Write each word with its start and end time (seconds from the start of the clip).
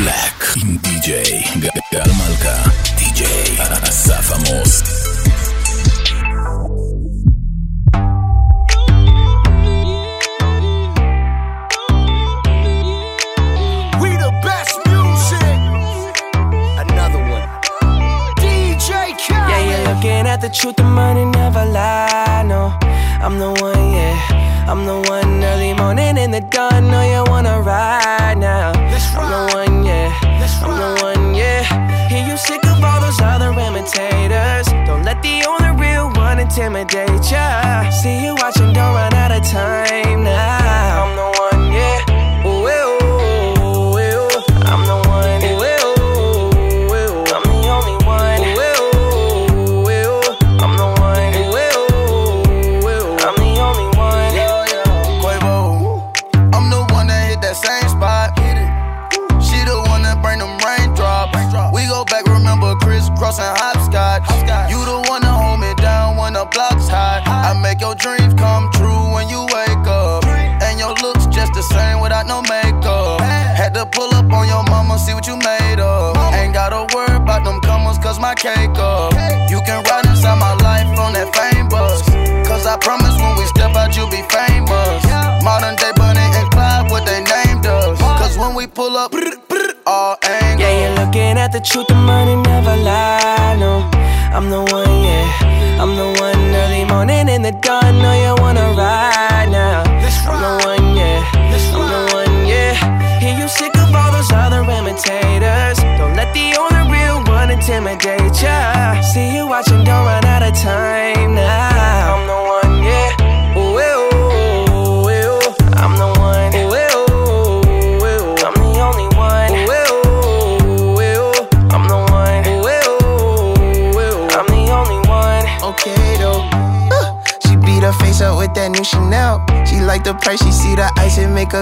Black 0.00 0.44
עם 0.62 0.76
די.ג'יי 0.76 1.42
גל 1.92 2.10
מלכה, 2.18 2.70
די.ג'יי 2.98 3.56
אסף 3.88 4.32
עמוס. 4.32 4.82
Looking 19.96 20.26
at 20.26 20.40
the 20.40 20.50
truth, 20.50 20.76
the 20.76 20.84
money 20.84 21.24
never 21.24 21.64
lie. 21.64 22.42
No, 22.52 22.62
I'm 23.24 23.38
the 23.38 23.50
one, 23.68 23.86
yeah. 23.98 24.70
I'm 24.70 24.84
the 24.90 24.98
one 25.14 25.32
early 25.50 25.72
morning 25.74 26.16
in 26.18 26.30
the 26.36 26.42
dawn. 26.54 26.80
Know 26.90 27.04
you 27.12 27.22
wanna 27.30 27.56
ride 27.62 28.38
now. 28.38 28.72
I'm 28.72 29.26
the 29.34 29.40
one, 29.40 29.49
yeah. 29.49 29.49
I'm 30.63 30.77
the 30.77 31.03
one, 31.03 31.33
yeah. 31.33 31.63
Hear 32.07 32.25
you 32.27 32.37
sick 32.37 32.63
of 32.65 32.83
all 32.83 33.01
those 33.01 33.19
other 33.21 33.51
imitators. 33.51 34.67
Don't 34.87 35.03
let 35.03 35.21
the 35.21 35.43
only 35.47 35.71
real 35.81 36.09
one 36.11 36.39
intimidate 36.39 37.31
ya. 37.31 37.89
See 37.89 38.23
you 38.23 38.35
watching, 38.35 38.73
don't 38.73 38.93
run 38.93 39.13
out 39.13 39.31
of 39.31 39.43
time 39.43 40.23
now. 40.23 40.60
See 75.01 75.15
what 75.15 75.25
you 75.25 75.35
made 75.35 75.79
of. 75.79 76.15
Ain't 76.33 76.53
gotta 76.53 76.85
worry 76.93 77.17
about 77.17 77.43
them 77.43 77.59
comers, 77.61 77.97
cause 77.97 78.19
my 78.19 78.35
cake 78.35 78.77
up. 78.77 79.13
You 79.49 79.59
can 79.65 79.83
ride 79.89 80.05
inside 80.05 80.37
my 80.37 80.53
life 80.61 80.85
on 80.99 81.13
that 81.13 81.33
fame 81.33 81.67
bus. 81.69 82.05
Cause 82.47 82.67
I 82.67 82.77
promise 82.77 83.17
when 83.17 83.35
we 83.35 83.45
step 83.47 83.75
out, 83.75 83.97
you'll 83.97 84.13
be 84.13 84.21
famous. 84.29 85.01
Modern 85.43 85.75
day 85.75 85.91
Bonnie 85.95 86.21
and 86.37 86.49
Clyde, 86.51 86.91
what 86.91 87.05
they 87.09 87.17
named 87.17 87.65
us. 87.65 87.97
Cause 88.21 88.37
when 88.37 88.53
we 88.53 88.67
pull 88.67 88.95
up, 88.95 89.11
all 89.87 90.17
angles. 90.21 90.61
Yeah, 90.61 90.73
you're 90.81 91.05
looking 91.05 91.35
at 91.37 91.51
the 91.51 91.61
truth, 91.61 91.87
the 91.87 91.95
money 91.95 92.35
never 92.35 92.77
lie. 92.77 93.57
No, 93.57 93.89
I'm 94.37 94.51
the 94.51 94.61
one, 94.71 95.03
yeah. 95.03 95.81
I'm 95.81 95.95
the 95.95 96.13
one 96.21 96.53
early 96.53 96.85
morning 96.85 97.27
in 97.27 97.41
the 97.41 97.53
dawn. 97.53 97.97
Know 97.97 98.10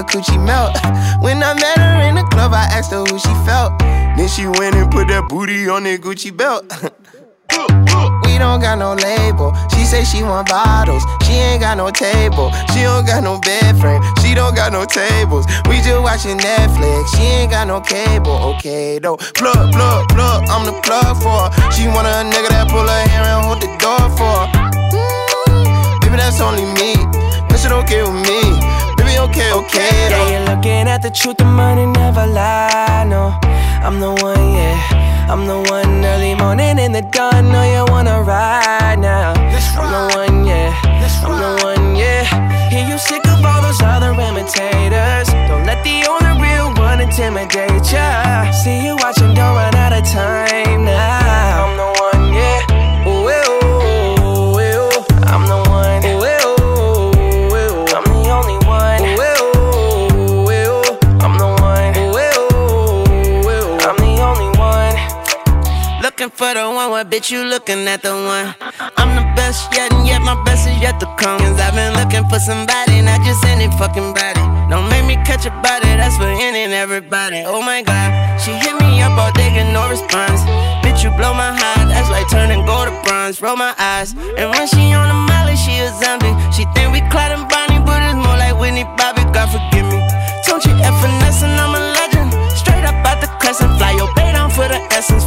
her 0.00 0.06
coochie 0.06 0.42
melt. 0.44 0.74
when 1.22 1.42
I 1.42 1.54
met 1.54 1.78
her 1.78 2.08
in 2.08 2.14
the 2.14 2.24
club, 2.30 2.52
I 2.52 2.64
asked 2.72 2.92
her 2.92 3.04
who 3.04 3.18
she 3.18 3.34
felt. 3.44 3.78
Then 4.16 4.28
she 4.28 4.46
went 4.46 4.74
and 4.74 4.90
put 4.90 5.08
that 5.08 5.28
booty 5.28 5.68
on 5.68 5.84
that 5.84 6.00
Gucci 6.00 6.34
belt. 6.36 6.64
We 8.24 8.38
don't 8.38 8.60
got 8.62 8.78
no 8.78 8.94
label. 8.94 9.52
She 9.74 9.84
say 9.84 10.04
she 10.04 10.22
want 10.22 10.48
bottles. 10.48 11.02
She 11.26 11.32
ain't 11.32 11.60
got 11.60 11.76
no 11.76 11.90
table. 11.90 12.52
She 12.72 12.86
don't 12.86 13.04
got 13.04 13.24
no 13.24 13.40
bed 13.40 13.76
frame. 13.76 14.00
She 14.22 14.34
don't 14.34 14.54
got 14.54 14.72
no 14.72 14.84
tables. 14.84 15.44
We 15.68 15.82
just 15.82 16.00
watching 16.00 16.38
Netflix. 16.38 17.10
She 17.16 17.22
ain't 17.22 17.50
got 17.50 17.66
no 17.66 17.80
cable. 17.80 18.54
Okay 18.54 19.00
though. 19.00 19.16
Plug, 19.34 19.72
plug, 19.72 20.08
plug. 20.08 20.48
I'm 20.48 20.64
the 20.64 20.78
plug 20.80 21.18
for 21.20 21.50
her. 21.50 21.72
She 21.72 21.88
want 21.88 22.06
a 22.06 22.22
nigga 22.22 22.48
that 22.54 22.70
pull 22.70 22.86
her 22.86 23.02
hair 23.10 23.26
and 23.26 23.44
hold 23.44 23.60
the 23.60 23.70
door 23.82 24.08
for 24.14 24.46
her. 24.46 24.70
Mm, 24.94 26.00
baby, 26.00 26.16
that's 26.16 26.40
only 26.40 26.64
me. 26.78 26.94
That 27.50 27.58
shit 27.58 27.72
okay 27.72 28.02
with 28.06 28.14
me. 28.14 28.79
Okay, 29.20 29.52
okay 29.52 30.08
Yeah, 30.08 30.30
you're 30.30 30.46
looking 30.48 30.88
at 30.88 31.02
the 31.02 31.10
truth, 31.10 31.36
the 31.36 31.44
money 31.44 31.84
never 31.84 32.26
lie. 32.26 33.04
No, 33.06 33.38
I'm 33.84 34.00
the 34.00 34.12
one, 34.22 34.52
yeah. 34.54 35.28
I'm 35.30 35.46
the 35.46 35.60
one 35.70 36.04
early 36.04 36.34
morning 36.34 36.78
in 36.78 36.92
the 36.92 37.02
dawn. 37.02 37.52
Know 37.52 37.62
you 37.62 37.84
wanna 37.92 38.22
ride 38.22 38.98
now. 38.98 39.34
I'm 39.78 39.88
the 39.92 40.16
one, 40.16 40.46
yeah. 40.46 40.72
I'm 41.22 41.36
the 41.38 41.64
one, 41.64 41.96
yeah. 41.96 42.24
Hear 42.70 42.88
you 42.88 42.98
sick 42.98 43.24
of 43.26 43.44
all 43.44 43.60
those 43.62 43.80
other 43.82 44.12
imitators. 44.12 45.28
Don't 45.48 45.66
let 45.66 45.84
the 45.84 46.06
only 46.08 46.40
real 46.42 46.72
one 46.74 47.00
intimidate 47.00 47.92
ya. 47.92 48.50
See 48.52 48.84
you 48.86 48.96
watching, 48.96 49.34
don't 49.34 49.54
run 49.54 49.74
out 49.74 49.92
of 49.92 50.04
time 50.04 50.49
Looking 66.20 66.36
for 66.36 66.52
the 66.52 66.68
one, 66.68 66.90
what 66.92 67.08
bitch 67.08 67.30
you 67.30 67.48
looking 67.48 67.88
at 67.88 68.02
the 68.02 68.12
one? 68.12 68.52
I'm 69.00 69.16
the 69.16 69.24
best 69.32 69.72
yet, 69.72 69.88
and 69.88 70.04
yet 70.06 70.20
my 70.20 70.36
best 70.44 70.68
is 70.68 70.76
yet 70.76 71.00
to 71.00 71.08
come. 71.16 71.40
Cause 71.40 71.56
I've 71.56 71.72
been 71.72 71.96
looking 71.96 72.28
for 72.28 72.36
somebody, 72.36 73.00
not 73.00 73.24
just 73.24 73.40
any 73.48 73.72
fucking 73.80 74.12
body. 74.12 74.44
Don't 74.68 74.84
make 74.92 75.08
me 75.08 75.16
catch 75.24 75.48
a 75.48 75.50
body, 75.64 75.88
that's 75.96 76.20
for 76.20 76.28
any 76.28 76.68
and 76.68 76.76
everybody. 76.76 77.40
Oh 77.48 77.62
my 77.64 77.80
god, 77.80 78.36
she 78.36 78.52
hit 78.52 78.76
me 78.84 79.00
up 79.00 79.16
all 79.16 79.32
day, 79.32 79.48
get 79.48 79.72
no 79.72 79.88
response. 79.88 80.44
Bitch, 80.84 81.00
you 81.00 81.08
blow 81.16 81.32
my 81.32 81.56
heart, 81.56 81.88
that's 81.88 82.12
like 82.12 82.28
turning 82.28 82.68
gold 82.68 82.92
to 82.92 82.94
bronze. 83.08 83.40
Roll 83.40 83.56
my 83.56 83.72
eyes, 83.78 84.12
and 84.12 84.52
when 84.52 84.68
she 84.68 84.92
on 84.92 85.08
the 85.08 85.16
molly, 85.16 85.56
she 85.56 85.72
a 85.80 85.88
zombie. 86.04 86.36
She 86.52 86.68
think 86.76 86.92
we 86.92 87.00
Clyde 87.08 87.32
and 87.32 87.48
Bonnie, 87.48 87.80
but 87.80 87.96
it's 88.04 88.20
more 88.20 88.36
like 88.36 88.60
Whitney 88.60 88.84
Bobby, 89.00 89.24
God 89.32 89.48
forgive 89.48 89.88
me. 89.88 90.04
Don't 90.44 90.60
you 90.68 90.76
F 90.84 91.00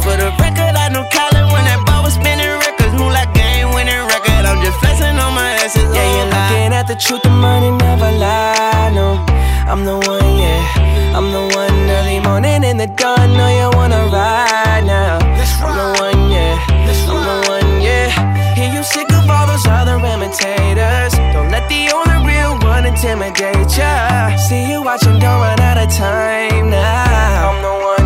For 0.04 0.16
the 0.20 0.28
record, 0.36 0.76
I 0.76 0.92
know 0.92 1.08
Colin 1.08 1.48
when 1.48 1.64
that 1.64 1.80
ball 1.88 2.04
was 2.04 2.14
spinning 2.20 2.52
records. 2.60 2.92
Move 2.92 3.16
like 3.16 3.32
game 3.32 3.72
winning 3.72 4.04
record. 4.04 4.44
I'm 4.44 4.60
just 4.60 4.76
flexing 4.84 5.16
on 5.16 5.32
my 5.32 5.56
essence. 5.64 5.88
Yeah, 5.96 6.04
oh 6.04 6.14
you're 6.16 6.28
looking 6.28 6.70
at 6.76 6.84
the 6.84 6.94
truth, 6.94 7.22
the 7.24 7.32
money 7.32 7.72
never 7.72 8.12
lie. 8.12 8.92
No, 8.92 9.16
I'm 9.64 9.88
the 9.88 9.96
one, 9.96 10.32
yeah. 10.36 11.16
I'm 11.16 11.32
the 11.32 11.44
one 11.56 11.72
early 11.88 12.20
morning 12.20 12.68
in 12.68 12.76
the 12.76 12.86
dawn. 12.86 13.32
Know 13.32 13.48
you 13.48 13.68
wanna 13.72 14.04
ride 14.12 14.84
now. 14.84 15.24
I'm 15.64 15.72
the 15.72 15.88
one, 15.96 16.20
yeah. 16.28 16.60
I'm 16.68 17.24
the 17.24 17.36
one, 17.48 17.80
yeah. 17.80 18.12
Hear 18.54 18.70
you 18.76 18.84
sick 18.84 19.08
of 19.08 19.24
all 19.24 19.46
those 19.46 19.64
other 19.66 19.96
imitators. 19.96 21.16
Don't 21.32 21.48
let 21.48 21.64
the 21.72 21.88
only 21.96 22.28
real 22.28 22.60
one 22.60 22.84
intimidate 22.84 23.72
ya. 23.72 24.36
See 24.36 24.68
you 24.68 24.82
watching, 24.84 25.18
don't 25.18 25.40
run 25.40 25.60
out 25.60 25.78
of 25.80 25.88
time 25.88 26.68
now. 26.68 27.50
I'm 27.50 27.62
the 27.64 27.74
one, 27.88 28.03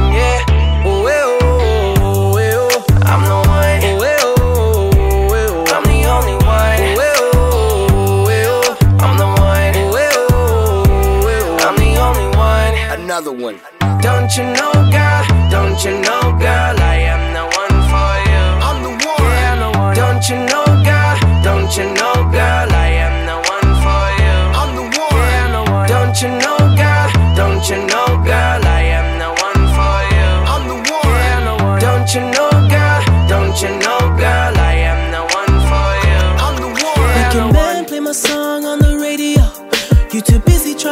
one. 13.53 13.61
Don't 14.01 14.31
you 14.37 14.45
know, 14.59 14.73
girl? 14.93 15.23
Don't 15.51 15.79
you 15.85 15.93
know, 16.07 16.23
girl? 16.45 16.77
I 16.93 16.97
am 17.13 17.23
the 17.37 17.45
one 17.63 17.77
for 17.91 18.13
you. 18.29 18.45
I'm 18.69 18.79
the 18.85 18.93
one. 19.09 19.25
Yeah, 19.25 19.53
I'm 19.53 19.61
the 19.65 19.71
one. 19.79 19.95
Don't 20.03 20.25
you 20.29 20.39
know, 20.51 20.67
girl? 20.89 21.15
Don't 21.49 21.71
you 21.79 21.87
know, 21.99 22.15
girl? 22.37 22.69
I 22.85 22.89
am 23.07 23.17
the 23.31 23.39
one 23.55 23.71
for 23.85 24.05
you. 24.23 24.37
I'm 24.61 24.71
the 24.79 24.87
one. 25.01 25.17
Yeah, 25.17 25.45
I'm 25.45 25.53
the 25.57 25.65
one. 25.73 25.89
Don't 25.95 26.17
you 26.23 26.31
know, 26.43 26.59
girl? 26.81 27.09
Don't 27.41 27.65
you 27.71 27.79
know, 27.91 28.08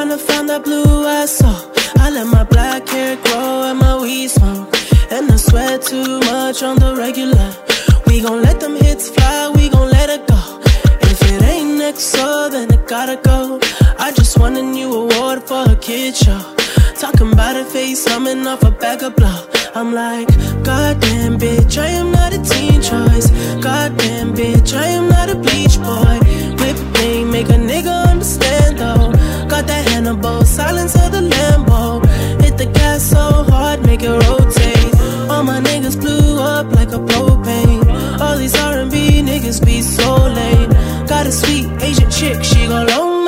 trying 0.06 0.19
to 0.19 0.25
find 0.25 0.49
that 0.49 0.62
blue 0.62 1.06
I 1.06 1.26
saw. 1.26 1.55
I 1.99 2.11
let 2.11 2.26
my 2.26 2.44
black 2.44 2.87
carrot 2.87 3.23
grow 3.25 3.62
and 3.62 3.79
my 3.79 4.00
weed 4.00 4.29
smoke. 4.29 4.69
And 5.11 5.31
I 5.31 5.37
sweat 5.37 5.82
too 5.82 6.20
much 6.20 6.62
on 6.62 6.76
the 6.79 6.94
regular. 6.97 7.50
We 8.06 8.20
gon' 8.20 8.43
let 8.43 8.61
them 8.61 8.76
hits 8.76 9.08
fly, 9.11 9.50
we 9.55 9.69
gon' 9.69 9.91
let 9.91 10.08
it 10.08 10.26
go. 10.29 10.61
If 11.11 11.20
it 11.32 11.43
ain't 11.43 11.79
next, 11.79 12.05
so 12.05 12.49
then 12.49 12.73
it 12.73 12.87
gotta 12.87 13.17
go. 13.17 13.58
I 13.99 14.12
just 14.12 14.38
won 14.38 14.56
a 14.56 14.62
new 14.62 14.93
award 14.93 15.43
for 15.43 15.64
a 15.69 15.76
kid 15.76 16.14
show. 16.14 16.43
Talking 16.94 17.32
about 17.32 17.56
a 17.56 17.64
face, 17.64 18.06
coming 18.06 18.47
off 18.47 18.62
a 18.62 18.70
bag 18.70 19.02
of 19.02 19.17
blow. 19.17 19.41
I'm 19.75 19.93
like, 19.93 20.29
goddamn 20.62 21.38
bitch, 21.38 21.79
I 21.79 21.88
am 21.88 22.12
not 22.12 22.32
a 22.32 22.41
teen 22.43 22.81
choice. 22.81 23.29
Goddamn 23.61 24.35
bitch, 24.35 24.76
I 24.76 24.87
am 24.99 25.09
not 25.09 25.31
a 25.31 25.37
bleach 25.37 25.79
boy. 25.81 26.19
Whip 26.61 26.79
thing, 26.94 27.31
make 27.31 27.49
a 27.49 27.59
nigga 27.70 28.11
understand 28.11 28.79
though. 28.79 29.16
Got 29.56 29.69
that 29.69 29.88
Hannibal, 29.88 30.44
silence 30.44 30.94
of 30.97 31.12
the 31.12 31.23
Lambo. 31.23 32.05
Hit 32.43 32.58
the 32.58 32.67
gas 32.67 33.03
so 33.03 33.43
hard, 33.49 33.87
make 33.87 34.03
it 34.03 34.11
rotate. 34.11 35.31
All 35.31 35.44
my 35.44 35.61
niggas 35.61 35.99
blew 35.99 36.38
up 36.38 36.70
like 36.75 36.88
a 36.88 36.99
propane. 36.99 38.20
All 38.20 38.37
these 38.37 38.55
R&B 38.55 39.23
niggas 39.23 39.64
be 39.64 39.81
so 39.81 40.26
lame. 40.26 40.69
Got 41.06 41.26
a 41.26 41.32
sweet 41.32 41.70
Asian 41.81 42.11
chick, 42.11 42.44
she 42.44 42.67
gon' 42.67 42.87
loan 42.88 43.25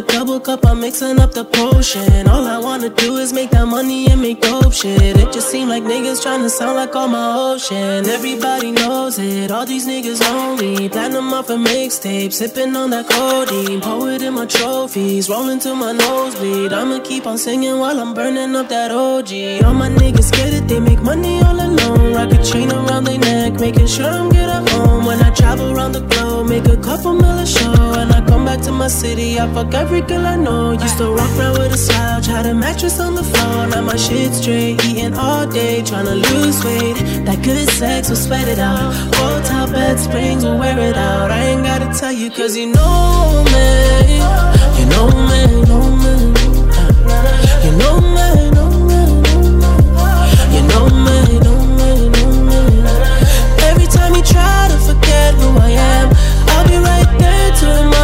a 0.00 0.02
double 0.02 0.40
cup, 0.40 0.64
I'm 0.64 0.80
mixing 0.80 1.18
up 1.20 1.32
the 1.32 1.44
potion. 1.44 2.28
All 2.28 2.46
I 2.46 2.58
wanna 2.58 2.90
do 2.90 3.16
is 3.16 3.32
make 3.32 3.50
that 3.50 3.66
money 3.66 4.08
and 4.10 4.20
make 4.20 4.40
dope 4.40 4.72
shit. 4.72 5.16
It 5.22 5.32
just 5.32 5.50
seem 5.50 5.68
like 5.68 5.82
niggas 5.82 6.20
tryna 6.24 6.48
sound 6.48 6.76
like 6.76 6.94
all 6.94 7.08
my 7.08 7.26
ocean. 7.52 8.06
Everybody 8.08 8.70
knows 8.72 9.18
it, 9.18 9.50
all 9.50 9.66
these 9.66 9.86
niggas 9.86 10.20
know 10.20 10.56
me. 10.56 10.88
Platinum 10.88 11.32
off 11.34 11.50
a 11.50 11.56
mixtape, 11.56 12.32
sipping 12.32 12.74
on 12.76 12.90
that 12.90 13.08
codeine. 13.08 13.80
Poet 13.80 14.22
in 14.22 14.34
my 14.34 14.46
trophies, 14.46 15.28
rolling 15.28 15.60
to 15.60 15.74
my 15.74 15.92
nosebleed. 15.92 16.72
I'ma 16.72 17.00
keep 17.00 17.26
on 17.26 17.36
singing 17.36 17.78
while 17.78 17.98
I'm 18.00 18.14
burning 18.14 18.54
up 18.56 18.68
that 18.68 18.90
OG. 18.90 19.64
All 19.64 19.74
my 19.74 19.90
niggas 19.90 20.30
get 20.32 20.54
it, 20.54 20.68
they 20.68 20.80
make 20.80 21.02
money 21.02 21.42
all 21.42 21.58
alone. 21.60 22.14
Rock 22.14 22.32
a 22.32 22.42
chain 22.42 22.72
around 22.72 23.04
their 23.04 23.18
neck, 23.18 23.60
making 23.60 23.86
sure 23.86 24.06
I'm 24.06 24.30
good 24.30 24.48
at 24.48 24.68
home. 24.70 25.04
When 25.04 25.20
I 25.20 25.30
travel 25.30 25.72
around 25.72 25.92
the 25.92 26.00
globe, 26.00 26.48
make 26.48 26.66
a 26.66 26.76
couple 26.76 27.14
mil 27.14 27.38
a 27.38 27.46
show. 27.46 27.74
And 28.00 28.12
I 28.12 28.24
come 28.26 28.44
back 28.44 28.60
to 28.62 28.72
my 28.72 28.88
city, 28.88 29.38
I 29.38 29.52
fuck 29.52 29.74
every 29.90 30.06
girl 30.06 30.24
I 30.24 30.36
know. 30.36 30.72
Used 30.72 30.98
to 30.98 31.10
walk 31.10 31.30
around 31.36 31.58
with 31.58 31.72
a 31.72 31.76
slouch, 31.76 32.26
had 32.26 32.46
a 32.46 32.54
mattress 32.54 33.00
on 33.00 33.14
the 33.16 33.24
floor. 33.24 33.66
Now 33.66 33.82
my 33.82 33.96
shit 33.96 34.32
straight, 34.32 34.84
eating 34.84 35.14
all 35.14 35.46
day, 35.46 35.82
tryna 35.82 36.16
lose 36.30 36.64
weight. 36.64 36.96
That 37.26 37.42
good 37.42 37.68
sex 37.70 38.08
will 38.08 38.16
sweat 38.16 38.46
it 38.46 38.60
out. 38.60 38.92
Hotel 39.16 39.66
bed 39.66 39.98
springs 39.98 40.44
will 40.44 40.58
wear 40.58 40.78
it 40.78 40.96
out. 40.96 41.30
I 41.32 41.40
ain't 41.50 41.64
gotta 41.64 41.88
tell 41.98 42.12
you, 42.12 42.30
cause 42.30 42.56
you 42.56 42.66
know 42.66 43.44
me. 43.54 43.68
You 44.78 44.86
know 44.94 45.08
me, 45.30 45.42
know 45.70 45.84
me. 46.04 46.14
You 47.64 47.72
know 47.80 47.96
me, 48.16 48.26
know 48.56 48.70
me. 48.88 49.00
You 50.54 50.62
know 50.70 50.86
me, 51.06 51.16
know 51.44 51.58
me, 51.78 51.90
know 52.14 52.30
me. 52.48 52.60
Every 53.68 53.88
time 53.96 54.12
you 54.14 54.22
try 54.22 54.68
to 54.72 54.78
forget 54.88 55.34
who 55.34 55.48
I 55.58 55.70
am, 55.94 56.06
I'll 56.52 56.66
be 56.68 56.76
right 56.76 57.10
there 57.18 57.50
to 57.62 57.99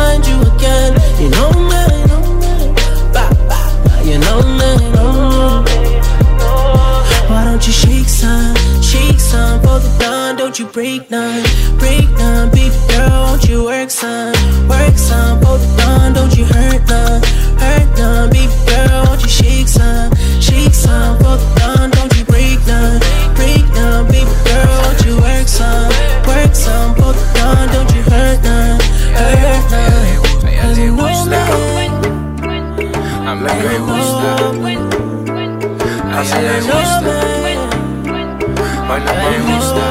some, 14.06 14.68
work 14.68 14.96
some 14.96 15.40
the 15.40 15.58
dawn? 15.78 16.12
Don't 16.12 16.36
you 16.36 16.44
hurt 16.44 16.82
none, 16.88 17.22
hurt 17.58 17.98
none, 17.98 18.30
baby 18.30 18.52
girl? 18.66 19.04
Won't 19.06 19.22
you 19.22 19.28
shake 19.28 19.68
some, 19.68 20.10
shake 20.40 20.74
some 20.74 21.18
the 21.18 21.32
dawn? 21.58 21.90
Don't 21.90 22.12
you 22.16 22.24
break 22.24 22.58
none, 22.66 23.00
break 23.34 23.66
none, 23.74 24.06
baby 24.06 24.30
girl? 24.46 24.76
Won't 24.82 25.04
you 25.06 25.14
work 25.16 25.48
some, 25.48 25.90
work 26.28 26.54
some 26.54 26.94
the 26.94 27.08
dawn? 27.34 27.66
Don't 27.74 27.90
you 27.94 28.02
hurt 28.12 28.38
none, 28.42 28.80
hurt 29.18 29.64
none? 29.70 29.94
Me. 30.44 30.52
A 33.26 33.34
mí 33.34 33.50
me 33.62 33.76
gusta, 33.88 34.30
a 36.12 36.22
ella 36.22 36.52
le 36.52 36.60
gusta, 36.70 37.14
baila 38.88 39.12
me 39.22 39.36
gusta. 39.48 39.84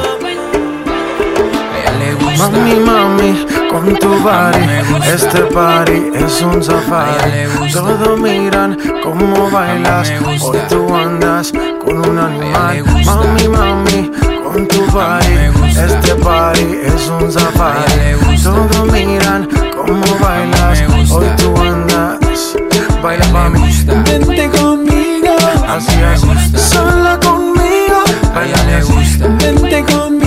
Mami, 2.38 2.74
mami, 2.88 3.30
con 3.76 3.94
tu 3.96 4.08
body, 4.08 4.64
este 5.12 5.42
party 5.52 6.10
es 6.14 6.40
un 6.40 6.62
safari. 6.62 7.46
Todos 7.72 8.18
miran 8.18 8.78
cómo 9.02 9.50
bailas, 9.50 10.10
hoy 10.40 10.58
tú 10.68 10.94
andas 10.94 11.52
con 11.84 11.98
un 12.08 12.18
animal. 12.18 12.84
Mami, 13.04 13.48
mami, 13.48 14.10
con 14.42 14.66
tu 14.68 14.86
body, 14.86 15.34
este 15.78 16.14
party 16.14 16.66
es 16.84 17.08
un 17.08 17.30
safari. 17.30 18.16
Todos 18.42 18.92
miran 18.92 19.46
cómo 19.76 20.06
bailas, 20.20 20.82
hoy 21.10 21.26
tú 21.36 21.54
andas. 21.60 22.56
Baila 23.02 23.50
gusta. 23.50 24.02
vente 24.06 24.50
conmigo, 24.58 25.36
así 25.68 26.00
es, 26.00 26.60
sola 26.60 27.20
conmigo, 27.20 28.02
A 28.34 28.44
ella 28.44 28.64
le 28.64 28.82
gusta. 28.82 29.28
vente 29.38 29.84
conmigo, 29.84 30.25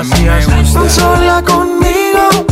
así 0.00 0.22
me 0.22 0.38
es, 0.38 0.46
gusta. 0.46 0.88
sola 0.88 1.42
conmigo. 1.42 2.46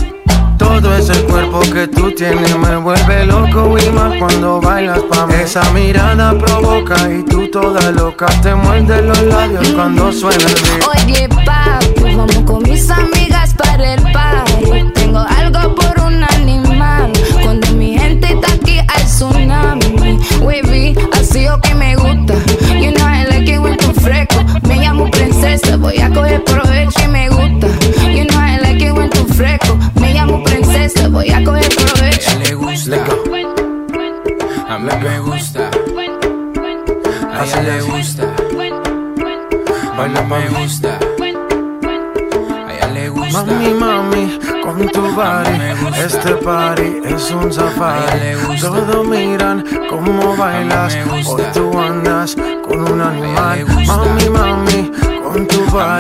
Todo 0.59 0.97
ese 0.97 1.15
cuerpo 1.25 1.61
que 1.61 1.89
tú 1.89 2.13
tienes 2.13 2.57
me 2.57 2.77
vuelve 2.77 3.25
loco 3.27 3.77
y 3.79 3.91
más 3.91 4.17
cuando 4.19 4.61
bailas 4.61 5.01
pa' 5.11 5.27
mí. 5.27 5.35
Esa 5.43 5.63
mirada 5.73 6.37
provoca 6.39 6.97
y 7.11 7.23
tú 7.25 7.49
toda 7.51 7.91
loca 7.93 8.27
te 8.43 8.55
muerde 8.55 9.03
los 9.03 9.21
labios 9.23 9.69
cuando 9.71 10.13
suena 10.13 10.45
el 10.45 10.55
beat. 10.55 11.07
Oye, 11.07 11.29
papi, 11.29 12.15
vamos 12.17 12.37
con 12.45 12.63
mis 12.65 12.91
amigas 12.91 13.55
para 13.55 13.95
el 13.95 14.03
party. 14.13 14.93
Tengo 14.95 15.19
algo 15.19 15.75
por 15.75 16.05
un 16.05 16.23
animal. 16.23 17.13
Cuando 17.43 17.73
mi 17.73 17.99
gente 17.99 18.35
está 18.35 18.53
aquí 18.53 18.79
hay 18.79 19.05
tsunami. 19.05 20.19
Wavy, 20.43 20.95
así 21.19 21.49
o 21.49 21.59
que 21.61 21.75
me 21.75 21.97
gusta. 21.97 22.35
You 22.75 22.93
know 22.93 23.07
I 23.07 23.25
like 23.25 23.51
it 23.51 23.59
when 23.59 23.77
tú 23.79 23.93
fresco. 23.95 24.45
Me 24.67 24.77
llamo 24.77 25.11
princesa, 25.11 25.77
voy 25.77 25.99
a 25.99 26.11
coger 26.11 26.45
provecho 26.45 26.98
mí 34.97 35.09
me 35.09 35.19
gusta, 35.21 35.71
a 37.33 37.45
ella 37.45 37.63
le 37.63 37.81
gusta, 37.83 38.25
me 40.29 40.49
gusta, 40.49 40.99
a 42.67 42.73
ella 42.73 42.89
le 42.95 43.09
gusta. 43.09 43.45
Mami, 43.45 43.75
mami, 43.75 44.39
con 44.63 44.89
tu 44.89 45.15
gusta. 45.15 45.45
este 46.05 46.35
party 46.37 47.03
es 47.05 47.31
un 47.31 47.53
safari. 47.53 48.37
Todos 48.61 49.07
miran 49.07 49.65
cómo 49.91 50.37
bailas, 50.37 50.97
hoy 51.11 51.43
tú 51.53 51.79
andas 51.79 52.37
con 52.67 52.91
un 52.91 53.01
animal. 53.01 53.67
Mami, 53.87 54.29
mami, 54.31 54.91
con 55.23 55.47
tu 55.47 55.65
gusta. 55.67 55.99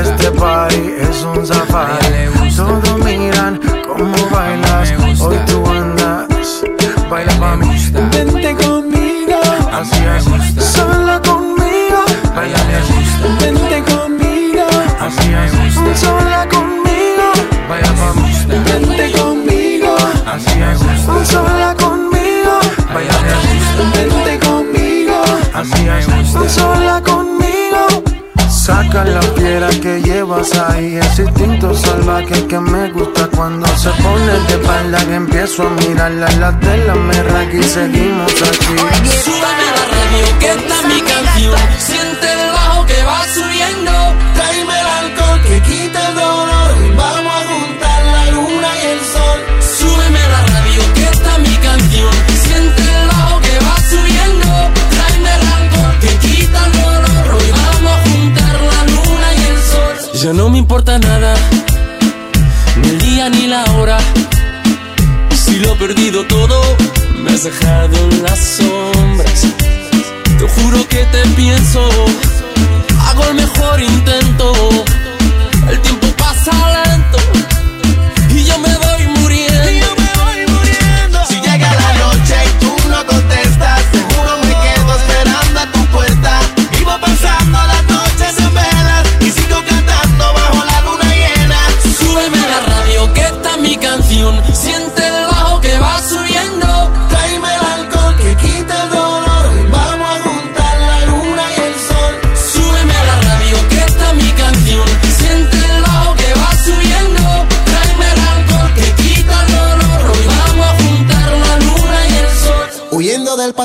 este 0.00 0.30
party 0.32 0.94
es 0.98 1.22
un 1.22 1.46
safari. 1.46 2.54
Todos 2.56 2.98
miran 3.04 3.60
cómo 3.86 4.16
bailas, 4.30 4.92
hoy 5.20 5.36
tú 5.46 5.64
andas. 5.66 5.95
Baila 7.10 7.32
pa' 7.38 7.56
mí, 7.56 7.66
gusta. 7.66 8.00
vente 8.12 8.54
conmigo, 8.56 9.40
así 9.72 10.00
me 10.00 10.20
gusta. 10.22 10.60
sola 10.60 11.20
conmigo, 11.22 12.00
A 12.36 12.44
ella 12.44 12.62
le 12.68 12.78
gusta. 12.90 13.26
vente 13.44 13.78
conmigo, 13.92 14.66
así 15.00 15.28
me 15.28 15.50
gusta. 15.50 15.96
sola 15.96 16.48
conmigo, 16.48 17.26
baila 17.68 17.92
pa' 17.98 18.12
mí, 18.14 18.32
vente 18.68 19.12
conmigo, 19.18 19.96
así 20.26 20.60
es, 20.60 21.28
sola 21.30 21.74
conmigo, 21.78 22.58
baila 22.92 23.14
pa' 23.14 23.38
mí, 23.44 23.56
vente 23.94 24.38
conmigo, 24.46 25.22
así 25.54 25.88
es, 25.88 26.52
sola 26.52 27.00
conmigo, 27.02 28.02
saca 28.50 29.04
la 29.04 29.20
piedra 29.20 29.68
que 29.70 30.02
llevas 30.26 30.52
ahí. 30.58 30.96
Ese 30.96 31.22
instinto 31.22 31.74
salvaje 31.74 32.46
que 32.46 32.58
me 32.58 32.90
gusta 32.92 33.28
cuando 33.34 33.66
se 33.78 33.90
pone 33.90 34.32
de 34.48 34.54
espalda. 34.54 34.98
Que 35.06 35.14
empiezo 35.14 35.62
a 35.66 35.70
mirarla, 35.70 36.28
la 36.38 36.58
tela 36.60 36.94
me 36.94 37.22
raga 37.22 37.54
y 37.54 37.62
seguimos 37.62 38.32
aquí. 38.42 38.76
Súbame 39.24 39.62
a 39.62 39.74
la 39.76 39.84
radio, 39.94 40.38
que 40.38 40.50
está 40.50 40.82
mi 40.88 41.00
canción. 41.00 41.95
Ya 60.26 60.32
no 60.32 60.50
me 60.50 60.58
importa 60.58 60.98
nada, 60.98 61.36
ni 62.82 62.88
el 62.88 62.98
día 62.98 63.28
ni 63.28 63.46
la 63.46 63.62
hora. 63.76 63.96
Si 65.30 65.54
lo 65.60 65.72
he 65.72 65.76
perdido 65.76 66.24
todo, 66.26 66.60
me 67.22 67.30
has 67.30 67.44
dejado 67.44 67.96
en 68.10 68.24
las 68.24 68.40
sombras. 68.56 69.46
Te 70.36 70.48
juro 70.48 70.88
que 70.88 71.04
te 71.04 71.22
pienso, 71.36 71.88
hago 73.06 73.22
el 73.28 73.34
mejor 73.36 73.80
intento. 73.80 74.52
El 75.70 75.80
tiempo 75.80 76.08
pasa 76.18 76.50
lento 76.74 77.18
y 78.34 78.42
yo 78.42 78.58
me 78.58 78.76
voy 78.78 78.85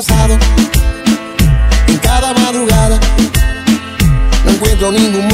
pasado, 0.04 0.36
en 1.86 1.98
cada 1.98 2.34
madrugada, 2.34 2.98
no 4.44 4.50
encuentro 4.50 4.90
ningún 4.90 5.28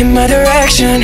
in 0.00 0.14
my 0.14 0.26
direction. 0.26 1.02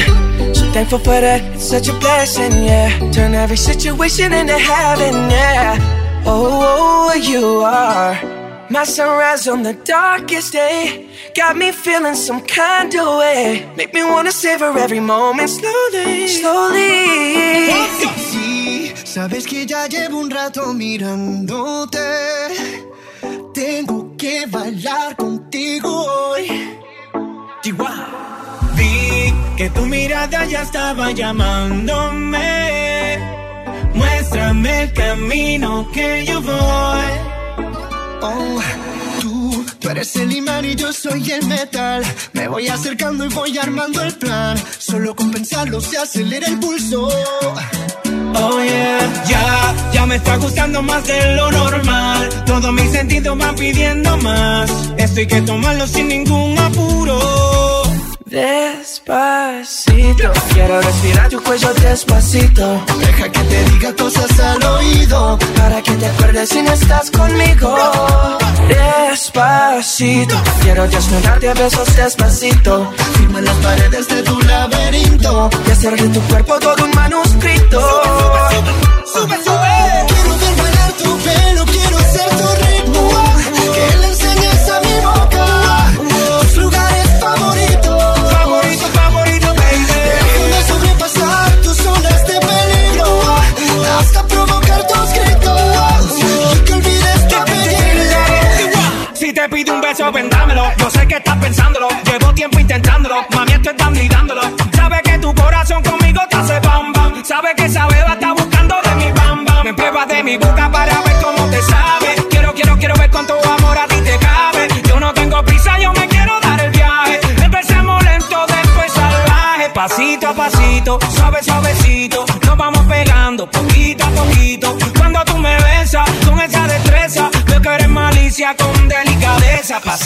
So 0.54 0.64
thankful 0.72 0.98
for 0.98 1.20
that, 1.20 1.42
it's 1.54 1.68
such 1.68 1.88
a 1.88 1.92
blessing, 2.00 2.52
yeah. 2.64 2.88
Turn 3.12 3.34
every 3.34 3.56
situation 3.56 4.32
into 4.32 4.58
heaven, 4.58 5.14
yeah. 5.30 5.76
Oh, 6.24 6.46
oh, 6.46 7.10
oh, 7.10 7.14
you 7.14 7.60
are 7.62 8.14
my 8.70 8.84
sunrise 8.84 9.46
on 9.48 9.62
the 9.62 9.74
darkest 9.84 10.52
day. 10.52 11.08
Got 11.34 11.56
me 11.56 11.72
feeling 11.72 12.14
some 12.14 12.40
kind 12.40 12.94
of 12.94 13.18
way. 13.18 13.68
Make 13.76 13.92
me 13.92 14.02
wanna 14.02 14.32
savor 14.32 14.76
every 14.78 15.00
moment 15.00 15.50
slowly, 15.50 16.28
slowly. 16.28 17.68
Sí, 18.30 18.92
sabes 19.04 19.46
que 19.46 19.66
ya 19.66 19.86
llevo 19.88 20.18
un 20.20 20.30
rato 20.30 20.72
mirándote. 20.72 21.98
Tengo 23.52 24.16
que 24.16 24.46
bailar 24.46 25.16
contigo 25.16 25.90
hoy. 25.90 26.44
Chihuahua. 27.62 28.35
Vi 28.76 29.34
que 29.56 29.70
tu 29.70 29.86
mirada 29.86 30.44
ya 30.44 30.62
estaba 30.62 31.10
llamándome. 31.12 33.18
Muéstrame 33.94 34.82
el 34.82 34.92
camino 34.92 35.88
que 35.92 36.24
yo 36.26 36.42
voy. 36.42 37.10
Oh, 38.20 38.60
tú, 39.20 39.64
tú 39.78 39.90
eres 39.90 40.16
el 40.16 40.32
imán 40.32 40.64
y 40.64 40.74
yo 40.74 40.92
soy 40.92 41.30
el 41.30 41.46
metal. 41.46 42.02
Me 42.32 42.48
voy 42.48 42.66
acercando 42.68 43.24
y 43.24 43.28
voy 43.28 43.56
armando 43.56 44.02
el 44.02 44.12
plan. 44.14 44.58
Solo 44.78 45.14
con 45.16 45.30
pensarlo 45.30 45.80
se 45.80 45.96
acelera 45.98 46.48
el 46.48 46.58
pulso. 46.58 47.08
Oh 48.38 48.62
yeah, 48.62 49.24
ya, 49.26 49.74
ya 49.92 50.06
me 50.06 50.16
está 50.16 50.36
gustando 50.36 50.82
más 50.82 51.06
de 51.06 51.36
lo 51.36 51.50
normal. 51.50 52.28
Todos 52.44 52.70
mis 52.72 52.90
sentidos 52.90 53.38
van 53.38 53.54
pidiendo 53.54 54.16
más. 54.18 54.70
Esto 54.98 55.20
hay 55.20 55.26
que 55.26 55.40
tomarlo 55.42 55.86
sin 55.86 56.08
ningún 56.08 56.58
apuro. 56.58 57.75
Despacito, 58.26 60.32
quiero 60.52 60.80
respirar 60.80 61.28
tu 61.28 61.40
cuello 61.44 61.72
despacito. 61.74 62.84
Deja 62.98 63.30
que 63.30 63.38
te 63.38 63.64
diga 63.70 63.94
cosas 63.94 64.40
al 64.40 64.64
oído. 64.64 65.38
Para 65.56 65.80
que 65.80 65.92
te 65.92 66.06
acuerdes 66.06 66.48
si 66.48 66.60
no 66.60 66.72
estás 66.72 67.08
conmigo. 67.12 67.72
Despacito, 68.66 70.34
quiero 70.60 70.88
desnudarte 70.88 71.50
a 71.50 71.54
besos 71.54 71.94
despacito. 71.94 72.92
Firma 73.16 73.42
las 73.42 73.56
paredes 73.58 74.08
de 74.08 74.22
tu 74.24 74.40
laberinto. 74.40 75.48
Y 75.64 75.70
hacer 75.70 75.96
de 75.96 76.08
tu 76.08 76.20
cuerpo 76.22 76.58
todo 76.58 76.84
un 76.84 76.90
manuscrito. 76.96 77.80
Sube, 79.06 79.36
sube. 79.44 79.46
Quiero 79.46 79.65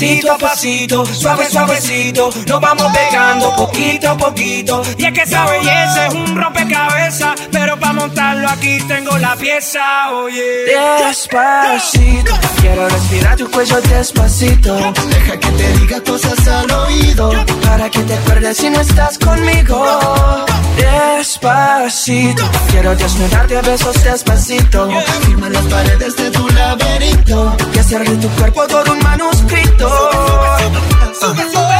pasito 0.01 0.33
a 0.33 0.39
pasito, 0.39 1.05
suave 1.05 1.51
suavecito, 1.51 2.31
nos 2.47 2.61
vamos 2.61 2.91
pegando 2.93 3.55
poquito 3.55 4.09
a 4.09 4.17
poquito. 4.17 4.83
Y 4.97 5.05
es 5.05 5.13
que 5.13 5.23
esa 5.23 5.45
belleza 5.45 6.07
es 6.07 6.15
un 6.15 6.37
rompecabezas, 6.37 7.35
pero 7.53 7.79
para 7.79 7.93
montarlo 7.93 8.49
aquí 8.49 8.79
tengo 8.89 9.19
la 9.19 9.37
pieza, 9.37 10.11
oye. 10.13 10.65
Despacito, 11.07 12.33
quiero 12.63 12.89
respirar 12.89 13.37
tu 13.37 13.51
cuello 13.51 13.81
despacito. 13.83 14.75
Deja 15.11 15.39
que 15.39 15.51
te 15.51 15.73
diga 15.75 16.01
cosas 16.01 16.49
al 16.49 16.71
oído, 16.71 17.33
para 17.67 17.91
que 17.91 18.01
te 18.01 18.15
acuerdes 18.15 18.57
si 18.57 18.71
no 18.71 18.81
estás 18.81 19.19
conmigo. 19.19 20.47
Despacito 20.81 22.45
Quiero 22.71 22.95
desnudarte 22.97 23.59
a 23.59 23.63
besos 23.63 24.03
despacito 24.03 24.89
Firma 25.23 25.49
las 25.49 25.65
paredes 25.67 26.17
de 26.17 26.31
tu 26.31 26.49
laberinto 26.49 27.57
Y 27.75 27.79
hacer 27.79 28.09
de 28.09 28.17
tu 28.17 28.29
cuerpo 28.37 28.67
todo 28.67 28.93
un 28.93 28.99
manuscrito 29.01 29.89
sube, 29.89 31.21
sube, 31.21 31.53
sube, 31.53 31.80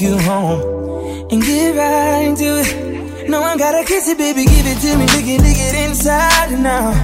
take 0.00 0.08
you 0.08 0.18
home 0.18 0.60
and 1.30 1.42
get 1.42 1.76
right 1.76 2.22
into 2.26 2.44
it. 2.44 3.28
No 3.28 3.42
I 3.42 3.56
gotta 3.56 3.84
kiss 3.86 4.08
it, 4.08 4.18
baby, 4.18 4.44
give 4.44 4.66
it 4.66 4.78
to 4.80 4.96
me, 4.98 5.06
lick 5.06 5.26
it, 5.26 5.40
lick 5.40 5.56
it 5.58 5.88
inside 5.88 6.52
out. 6.66 6.94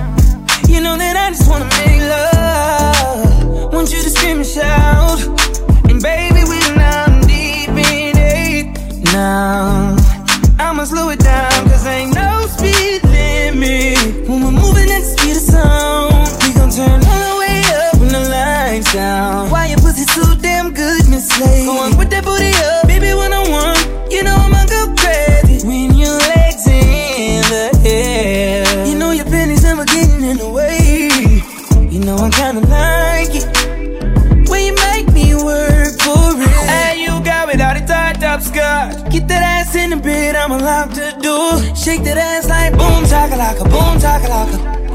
You 0.69 0.81
know 0.81 0.97
that 0.97 1.17
I 1.17 1.31
just 1.31 1.49
wanna 1.49 1.69
make 1.79 2.01
love. 2.15 3.73
Want 3.73 3.93
you 3.93 4.03
to 4.03 4.11
scream 4.11 4.39
and 4.39 4.47
shout. 4.47 5.21
And 5.91 6.01
baby, 6.03 6.43
we're 6.51 6.77
now 6.77 7.21
deep 7.21 7.69
in 7.69 8.17
it. 8.17 9.13
Now, 9.13 9.97
I'ma 10.59 10.85
slow 10.85 11.11
it 11.11 11.21
down, 11.21 11.69
cause 11.69 11.87
ain't 11.87 12.15
no 12.15 12.26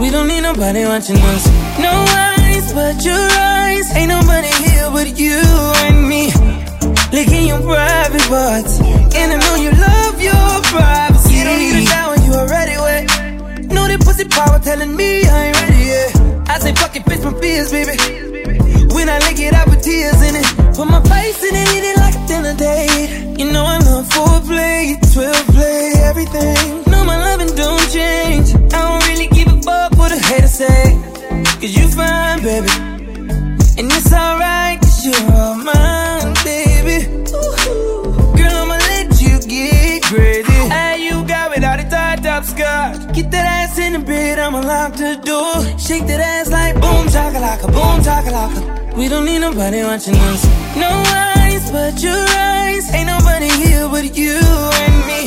We 0.02 0.10
don't 0.10 0.28
need 0.28 0.42
nobody 0.42 0.84
watching 0.84 1.18
us. 1.18 1.46
No 1.78 1.94
eyes 1.94 2.74
but 2.74 3.06
your 3.06 3.14
eyes. 3.14 3.86
Ain't 3.96 4.10
nobody 4.10 4.50
here 4.66 4.90
but 4.90 5.20
you 5.20 5.38
and 5.86 6.10
me. 6.10 6.34
Licking 7.14 7.46
your 7.46 7.62
private 7.62 8.26
parts. 8.26 8.80
And 8.80 9.32
I 9.32 9.38
know 9.38 9.56
you 9.62 9.70
love 9.70 10.20
your 10.20 10.50
privacy. 10.74 11.36
You 11.36 11.44
don't 11.44 11.60
need 11.60 11.84
a 11.84 11.86
shower, 11.86 12.16
you 12.26 12.34
already 12.34 12.78
wet. 12.82 13.04
Know 13.70 13.88
that 13.88 14.02
pussy 14.02 14.26
power 14.26 14.58
telling 14.58 14.96
me 14.96 15.22
I 15.24 15.46
ain't 15.46 15.62
ready 15.62 15.84
yet. 15.94 16.50
I 16.50 16.58
say 16.58 16.74
fuck 16.74 16.96
it, 16.96 17.06
face 17.06 17.24
my 17.24 17.34
fears, 17.40 17.72
baby. 17.72 17.94
When 18.96 19.08
I 19.08 19.20
lick 19.20 19.38
it, 19.38 19.54
I 19.54 19.66
put 19.66 19.84
tears 19.84 20.20
in 20.24 20.34
it. 20.36 20.48
Put 20.76 20.88
my 20.88 21.02
face 21.14 21.44
in 21.44 21.54
it, 21.54 21.68
eat 21.78 21.86
it 21.86 21.98
like 21.98 22.16
a 22.16 22.28
dinner 22.28 22.56
date. 22.58 23.38
You 23.38 23.52
know 23.54 23.66
I 23.66 23.78
love 23.78 24.10
foreplay, 24.10 24.98
12 25.14 25.48
play, 25.54 25.94
everything. 26.10 26.81
Baby. 32.42 32.70
And 33.78 33.92
it's 33.92 34.12
alright, 34.12 34.80
cause 34.82 35.06
you're 35.06 35.32
all 35.32 35.56
mine, 35.56 36.34
baby. 36.44 37.06
Girl, 38.38 38.56
I'ma 38.62 38.78
let 38.90 39.22
you 39.22 39.40
get 39.48 40.04
crazy. 40.04 40.52
Hey, 40.52 41.06
you 41.06 41.24
got 41.26 41.52
without 41.52 41.80
a 41.80 41.90
tied 41.90 42.26
up 42.26 42.44
skirt. 42.44 43.14
Get 43.14 43.30
that 43.32 43.46
ass 43.46 43.78
in 43.78 43.94
the 43.94 44.00
bed, 44.00 44.40
I'ma 44.40 44.62
lock 44.62 44.94
the 44.94 45.18
door. 45.24 45.62
Shake 45.78 46.08
that 46.08 46.20
ass 46.20 46.50
like 46.50 46.76
boom, 46.76 47.08
chakalaka, 47.08 47.68
boom, 47.72 48.02
chakalaka. 48.02 48.96
We 48.98 49.08
don't 49.08 49.26
need 49.26 49.40
nobody 49.40 49.84
watching 49.84 50.16
us. 50.16 50.44
No 50.76 50.90
eyes 50.90 51.72
but 51.72 52.02
your 52.02 52.26
eyes. 52.28 52.92
Ain't 52.94 53.08
nobody 53.08 53.50
here 53.50 53.88
but 53.88 54.18
you 54.18 54.40
and 54.84 54.98
me. 55.08 55.22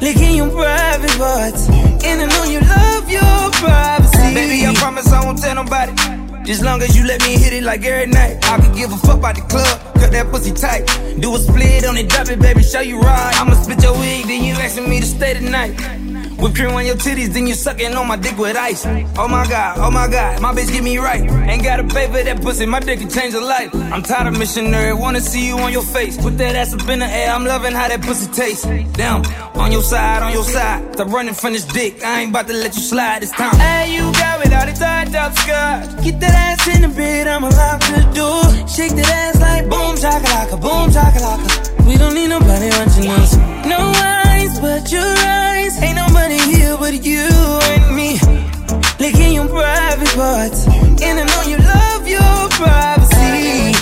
Licking 0.00 0.36
your 0.36 0.50
private 0.50 1.16
parts. 1.18 1.68
And 1.68 2.22
I 2.22 2.26
know 2.26 2.44
you 2.44 2.60
love 2.60 3.08
your 3.08 3.50
privacy. 3.60 4.34
Baby, 4.34 4.66
I 4.66 4.74
promise 4.74 5.12
I 5.12 5.24
won't 5.24 5.38
tell 5.38 5.54
nobody. 5.54 6.21
Just 6.44 6.64
long 6.64 6.82
as 6.82 6.96
you 6.96 7.04
let 7.04 7.22
me 7.22 7.38
hit 7.38 7.52
it 7.52 7.62
like 7.62 7.84
every 7.84 8.10
night. 8.10 8.38
I 8.42 8.60
could 8.60 8.74
give 8.74 8.92
a 8.92 8.96
fuck 8.96 9.18
about 9.18 9.36
the 9.36 9.42
club, 9.42 9.94
cut 9.94 10.10
that 10.10 10.28
pussy 10.30 10.52
tight. 10.52 10.86
Do 11.20 11.34
a 11.36 11.38
split 11.38 11.84
on 11.86 11.96
it, 11.96 12.08
drop 12.08 12.28
it, 12.28 12.40
baby, 12.40 12.62
show 12.62 12.80
you 12.80 12.98
right. 12.98 13.40
I'ma 13.40 13.54
split 13.54 13.82
your 13.82 13.92
wig, 13.92 14.26
then 14.26 14.42
you 14.42 14.54
asking 14.54 14.88
me 14.90 15.00
to 15.00 15.06
stay 15.06 15.34
tonight. 15.34 16.01
Whip 16.42 16.56
cream 16.56 16.70
on 16.70 16.84
your 16.84 16.96
titties, 16.96 17.32
then 17.32 17.46
you 17.46 17.54
sucking 17.54 17.94
on 17.94 18.08
my 18.08 18.16
dick 18.16 18.36
with 18.36 18.56
ice. 18.56 18.84
Oh 19.16 19.28
my 19.28 19.46
god, 19.46 19.78
oh 19.78 19.92
my 19.92 20.08
god, 20.08 20.42
my 20.42 20.52
bitch 20.52 20.72
get 20.72 20.82
me 20.82 20.98
right. 20.98 21.22
Ain't 21.48 21.62
gotta 21.62 21.84
for 21.84 22.24
that 22.24 22.42
pussy, 22.42 22.66
my 22.66 22.80
dick 22.80 22.98
can 22.98 23.08
change 23.08 23.32
a 23.34 23.40
life. 23.40 23.72
I'm 23.72 24.02
tired 24.02 24.26
of 24.26 24.36
missionary, 24.36 24.92
wanna 24.92 25.20
see 25.20 25.46
you 25.46 25.56
on 25.58 25.70
your 25.70 25.84
face. 25.84 26.16
Put 26.20 26.38
that 26.38 26.56
ass 26.56 26.74
up 26.74 26.88
in 26.88 26.98
the 26.98 27.06
air, 27.06 27.30
I'm 27.30 27.44
loving 27.44 27.74
how 27.74 27.86
that 27.86 28.02
pussy 28.02 28.28
tastes. 28.32 28.64
Down, 28.96 29.24
on 29.54 29.70
your 29.70 29.82
side, 29.82 30.24
on 30.24 30.32
your 30.32 30.42
side. 30.42 30.92
Stop 30.94 31.12
running 31.12 31.34
from 31.34 31.52
this 31.52 31.64
dick, 31.64 32.02
I 32.02 32.22
ain't 32.22 32.30
about 32.30 32.48
to 32.48 32.54
let 32.54 32.74
you 32.74 32.82
slide 32.82 33.22
this 33.22 33.30
time. 33.30 33.54
Hey, 33.54 33.94
you 33.94 34.10
got 34.12 34.40
without 34.40 34.68
a 34.68 34.72
tied 34.72 35.14
up 35.14 35.32
skirt. 35.38 36.02
Get 36.02 36.18
that 36.18 36.34
ass 36.34 36.66
in 36.74 36.82
the 36.82 36.88
bed, 36.88 37.28
I'ma 37.28 37.50
lock 37.50 37.80
the 37.82 38.02
door. 38.18 38.42
Shake 38.66 38.96
that 38.98 39.08
ass 39.08 39.40
like 39.40 39.70
boom, 39.70 39.94
chakalaka, 39.94 40.60
boom, 40.60 40.90
chakalaka. 40.90 41.86
We 41.86 41.96
don't 41.96 42.14
need 42.14 42.30
nobody 42.30 42.68
watching 42.70 43.06
us. 43.10 43.36
No 43.64 44.21
eyes 44.52 44.60
but 44.60 44.92
your 44.92 45.02
eyes. 45.02 45.82
Ain't 45.82 45.96
nobody 45.96 46.38
here 46.38 46.76
but 46.76 47.04
you 47.04 47.20
and 47.20 47.96
me. 47.96 48.18
Licking 48.98 49.34
your 49.34 49.48
private 49.48 50.08
parts. 50.14 50.66
And 50.66 51.20
I 51.20 51.24
know 51.24 51.42
you 51.42 51.58
love 51.58 52.08
your 52.08 52.48
privacy. 52.50 53.72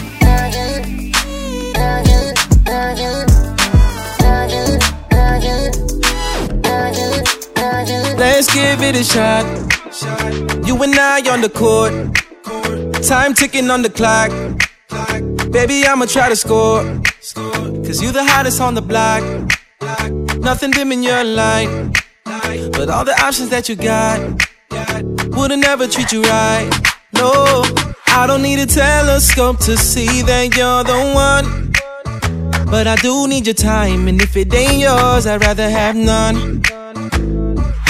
Let's 8.18 8.52
give 8.54 8.82
it 8.82 8.96
a 8.96 9.04
shot. 9.04 9.46
You 10.66 10.82
and 10.82 10.94
I 10.94 11.20
on 11.30 11.40
the 11.40 11.50
court. 11.50 11.92
Time 13.04 13.34
ticking 13.34 13.70
on 13.70 13.82
the 13.82 13.90
clock. 13.90 14.30
Baby, 15.50 15.84
I'ma 15.86 16.06
try 16.06 16.28
to 16.28 16.36
score. 16.36 16.82
Cause 17.34 18.00
you 18.02 18.12
the 18.12 18.24
hottest 18.24 18.60
on 18.60 18.74
the 18.74 18.82
block. 18.82 19.22
Nothing 20.40 20.70
dim 20.70 20.90
in 20.90 21.02
your 21.02 21.22
light. 21.22 21.68
But 22.72 22.88
all 22.88 23.04
the 23.04 23.14
options 23.22 23.50
that 23.50 23.68
you 23.68 23.76
got 23.76 24.18
wouldn't 25.36 25.66
ever 25.66 25.86
treat 25.86 26.12
you 26.12 26.22
right. 26.22 26.70
No, 27.12 27.62
I 28.08 28.26
don't 28.26 28.42
need 28.42 28.58
a 28.58 28.66
telescope 28.66 29.58
to 29.60 29.76
see 29.76 30.22
that 30.22 30.56
you're 30.56 30.84
the 30.84 31.12
one. 31.14 31.72
But 32.70 32.86
I 32.86 32.96
do 32.96 33.28
need 33.28 33.46
your 33.46 33.54
time, 33.54 34.08
and 34.08 34.20
if 34.22 34.36
it 34.36 34.52
ain't 34.54 34.78
yours, 34.78 35.26
I'd 35.26 35.42
rather 35.42 35.68
have 35.68 35.96
none. 35.96 36.62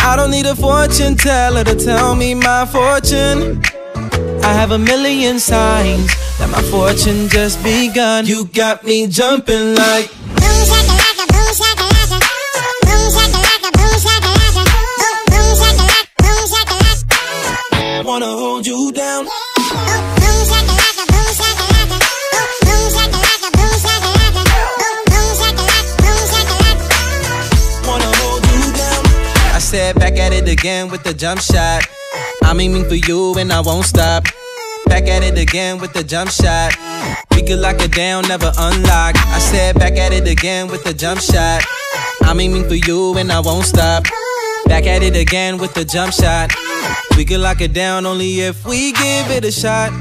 I 0.02 0.16
don't 0.16 0.30
need 0.30 0.46
a 0.46 0.56
fortune 0.56 1.16
teller 1.16 1.62
to 1.64 1.76
tell 1.76 2.14
me 2.14 2.34
my 2.34 2.66
fortune. 2.66 3.62
I 4.42 4.52
have 4.54 4.72
a 4.72 4.78
million 4.78 5.38
signs 5.38 6.06
that 6.38 6.48
my 6.50 6.62
fortune 6.62 7.28
just 7.28 7.62
begun. 7.62 8.26
You 8.26 8.46
got 8.46 8.84
me 8.84 9.06
jumping 9.06 9.76
like. 9.76 10.10
Back 30.00 30.18
at 30.18 30.32
it 30.32 30.48
again 30.48 30.88
with 30.88 31.04
the 31.04 31.14
jump 31.14 31.40
shot. 31.40 31.84
I'm 32.42 32.58
aiming 32.58 32.86
for 32.88 32.96
you 32.96 33.34
and 33.38 33.52
I 33.52 33.60
won't 33.60 33.84
stop. 33.84 34.24
Back 34.86 35.06
at 35.06 35.22
it 35.22 35.38
again 35.38 35.78
with 35.78 35.92
the 35.92 36.02
jump 36.02 36.30
shot. 36.30 36.74
We 37.34 37.42
could 37.42 37.60
lock 37.60 37.80
it 37.80 37.92
down, 37.92 38.26
never 38.26 38.50
unlock. 38.58 39.14
I 39.16 39.38
said 39.38 39.78
back 39.78 39.96
at 39.98 40.12
it 40.12 40.26
again 40.26 40.68
with 40.68 40.82
the 40.82 40.94
jump 40.94 41.20
shot. 41.20 41.62
I'm 42.22 42.40
aiming 42.40 42.66
for 42.66 42.74
you 42.74 43.16
and 43.18 43.30
I 43.30 43.40
won't 43.40 43.66
stop. 43.66 44.04
Back 44.66 44.86
at 44.86 45.02
it 45.02 45.16
again 45.16 45.58
with 45.58 45.74
the 45.74 45.84
jump 45.84 46.12
shot. 46.12 46.50
We 47.16 47.24
could 47.24 47.40
lock 47.40 47.60
it 47.60 47.74
down 47.74 48.06
only 48.06 48.40
if 48.40 48.66
we 48.66 48.92
give 48.92 49.30
it 49.30 49.44
a 49.44 49.52
shot. 49.52 49.92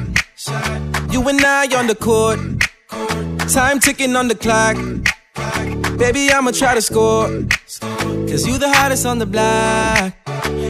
You 1.12 1.28
and 1.28 1.42
I 1.42 1.68
on 1.78 1.88
the 1.88 1.96
court. 1.96 2.40
Time 3.52 3.80
ticking 3.80 4.16
on 4.16 4.28
the 4.28 4.36
clock. 4.36 4.78
Baby, 5.36 6.32
I'ma 6.32 6.52
try 6.52 6.76
to 6.76 6.82
score. 6.82 7.28
Cause 8.30 8.48
you 8.48 8.58
the 8.58 8.70
hottest 8.70 9.06
on 9.06 9.20
the 9.20 9.26
block. 9.26 10.14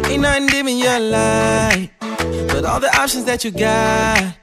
Ain't 0.08 0.22
nothing 0.22 0.68
in 0.68 0.78
your 0.78 1.00
light. 1.00 1.90
But 2.00 2.66
all 2.66 2.80
the 2.80 2.90
options 3.00 3.26
that 3.26 3.44
you 3.44 3.52
got 3.52 4.36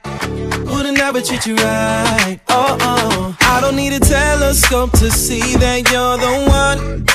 wouldn't 0.65 0.99
ever 0.99 1.21
treat 1.21 1.45
you 1.45 1.55
right. 1.55 2.39
Oh, 2.49 2.77
oh. 2.81 3.37
I 3.41 3.61
don't 3.61 3.75
need 3.75 3.93
a 3.93 3.99
telescope 3.99 4.91
to 4.93 5.11
see 5.11 5.55
that 5.57 5.91
you're 5.91 6.17
the 6.17 6.33
one. 6.49 7.05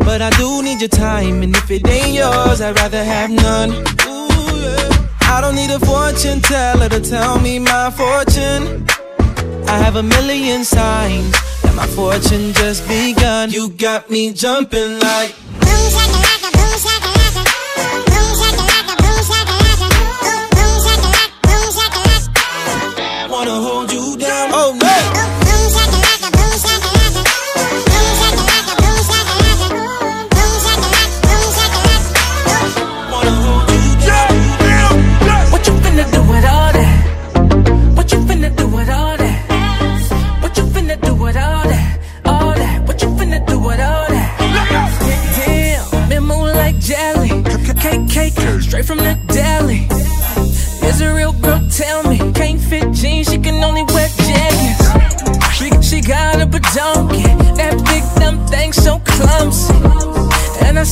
But 0.00 0.22
I 0.22 0.30
do 0.30 0.62
need 0.62 0.80
your 0.80 0.88
time, 0.88 1.42
and 1.42 1.54
if 1.54 1.70
it 1.70 1.86
ain't 1.86 2.14
yours, 2.14 2.60
I'd 2.60 2.76
rather 2.76 3.04
have 3.04 3.30
none. 3.30 3.70
Ooh, 3.70 4.60
yeah. 4.64 5.06
I 5.22 5.40
don't 5.42 5.54
need 5.54 5.70
a 5.70 5.78
fortune 5.78 6.40
teller 6.40 6.88
to 6.88 7.00
tell 7.00 7.38
me 7.38 7.58
my 7.58 7.90
fortune. 7.90 8.86
I 9.68 9.76
have 9.78 9.96
a 9.96 10.02
million 10.02 10.64
signs 10.64 11.34
my 11.78 11.86
fortune 11.86 12.52
just 12.54 12.88
begun. 12.88 13.52
You 13.52 13.70
got 13.70 14.10
me 14.10 14.32
jumping 14.32 14.98
like. 14.98 15.32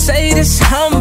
say 0.07 0.33
this 0.33 0.61
how 0.61 0.96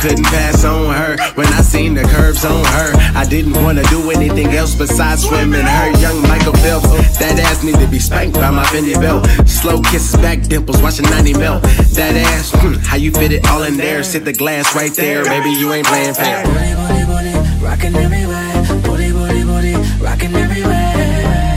couldn't 0.00 0.24
pass 0.26 0.64
on 0.64 0.94
her. 0.94 1.16
When 1.34 1.46
I 1.48 1.60
seen 1.62 1.94
the 1.94 2.02
curves 2.02 2.44
on 2.44 2.64
her, 2.64 2.92
I 3.14 3.24
didn't 3.24 3.54
wanna 3.54 3.82
do 3.84 4.10
anything 4.10 4.54
else 4.54 4.74
besides 4.74 5.24
swimming 5.24 5.66
her. 5.66 5.90
Young 5.98 6.22
Michael 6.22 6.52
Phelps, 6.54 6.88
that 7.18 7.38
ass 7.40 7.64
need 7.64 7.76
to 7.76 7.86
be 7.86 7.98
spanked 7.98 8.36
by 8.36 8.50
my 8.50 8.64
Fendi 8.64 8.94
belt. 9.00 9.26
Slow 9.48 9.82
kisses, 9.82 10.16
back 10.20 10.42
dimples, 10.42 10.80
watching 10.82 11.06
90 11.10 11.34
melt. 11.34 11.62
That 11.98 12.14
ass, 12.14 12.52
hmm, 12.54 12.74
how 12.74 12.96
you 12.96 13.10
fit 13.10 13.32
it 13.32 13.46
all 13.48 13.62
in 13.64 13.76
there? 13.76 14.02
Sit 14.02 14.24
the 14.24 14.32
glass 14.32 14.74
right 14.74 14.92
there, 14.94 15.24
baby, 15.24 15.50
you 15.50 15.72
ain't 15.72 15.86
playing 15.86 16.14
fair. 16.14 16.44
Booty, 16.44 16.74
booty, 16.74 17.04
booty, 17.04 17.64
rockin' 17.64 17.96
everywhere. 17.96 18.82
Booty, 18.82 19.12
booty, 19.12 19.44
booty, 19.44 19.74
rockin' 20.00 20.34
everywhere. 20.34 21.47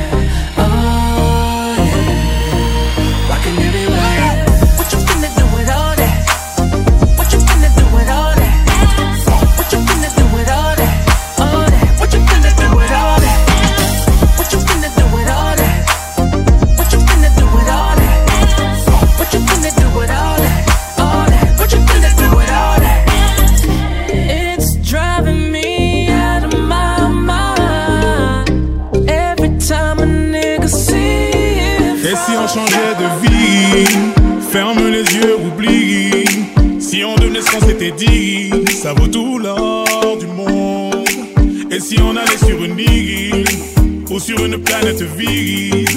planète 44.58 45.02
virile. 45.02 45.88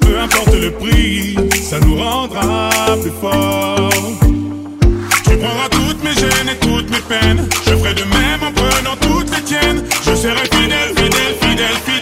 Peu 0.00 0.18
importe 0.18 0.54
le 0.54 0.70
prix, 0.70 1.36
ça 1.62 1.78
nous 1.80 1.96
rendra 1.96 2.70
plus 3.02 3.12
forts. 3.20 3.90
Tu 5.24 5.36
prendras 5.36 5.68
toutes 5.70 6.02
mes 6.02 6.14
gênes 6.14 6.50
et 6.52 6.66
toutes 6.66 6.90
mes 6.90 7.00
peines. 7.00 7.46
Je 7.66 7.76
ferai 7.76 7.94
de 7.94 8.04
même 8.04 8.42
en 8.42 8.52
prenant 8.52 8.96
toutes 9.00 9.34
les 9.36 9.42
tiennes. 9.42 9.82
Je 10.04 10.14
serai 10.14 10.44
fidèle, 10.52 10.90
fidèle, 10.96 11.34
fidèle, 11.40 11.76
fidèle. 11.84 11.95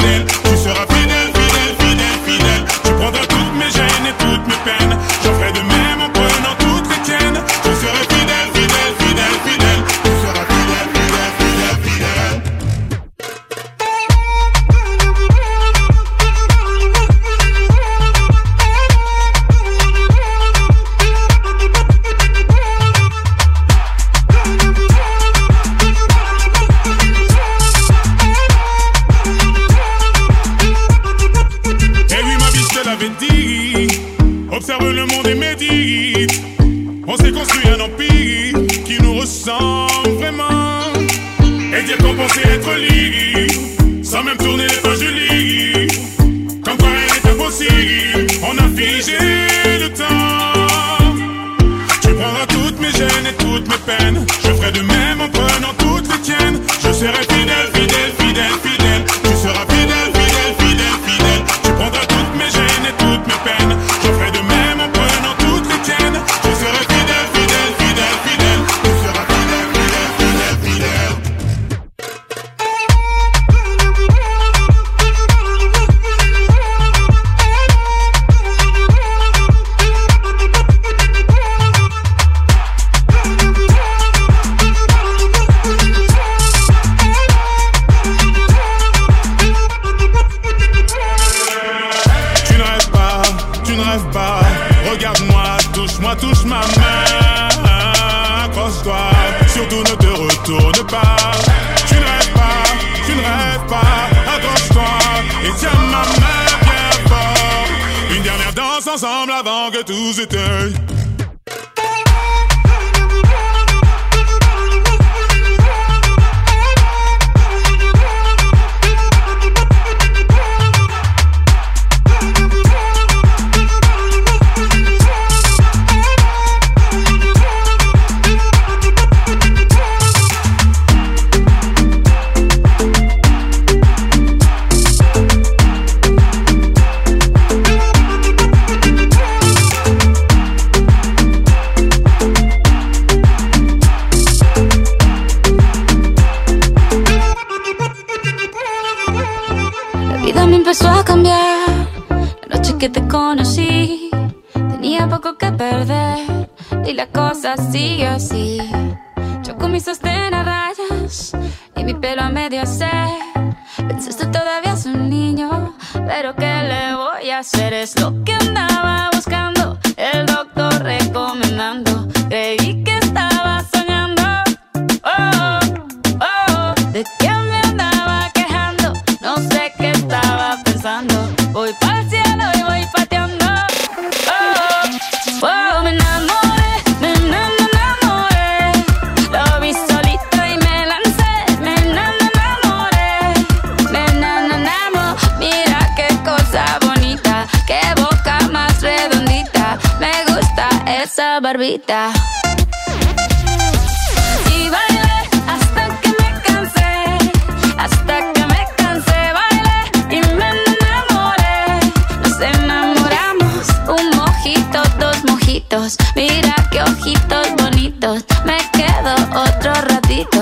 ojitos 216.95 217.47
bonitos. 217.57 218.25
Me 218.45 218.59
quedo 218.73 219.15
otro 219.35 219.73
ratito. 219.89 220.41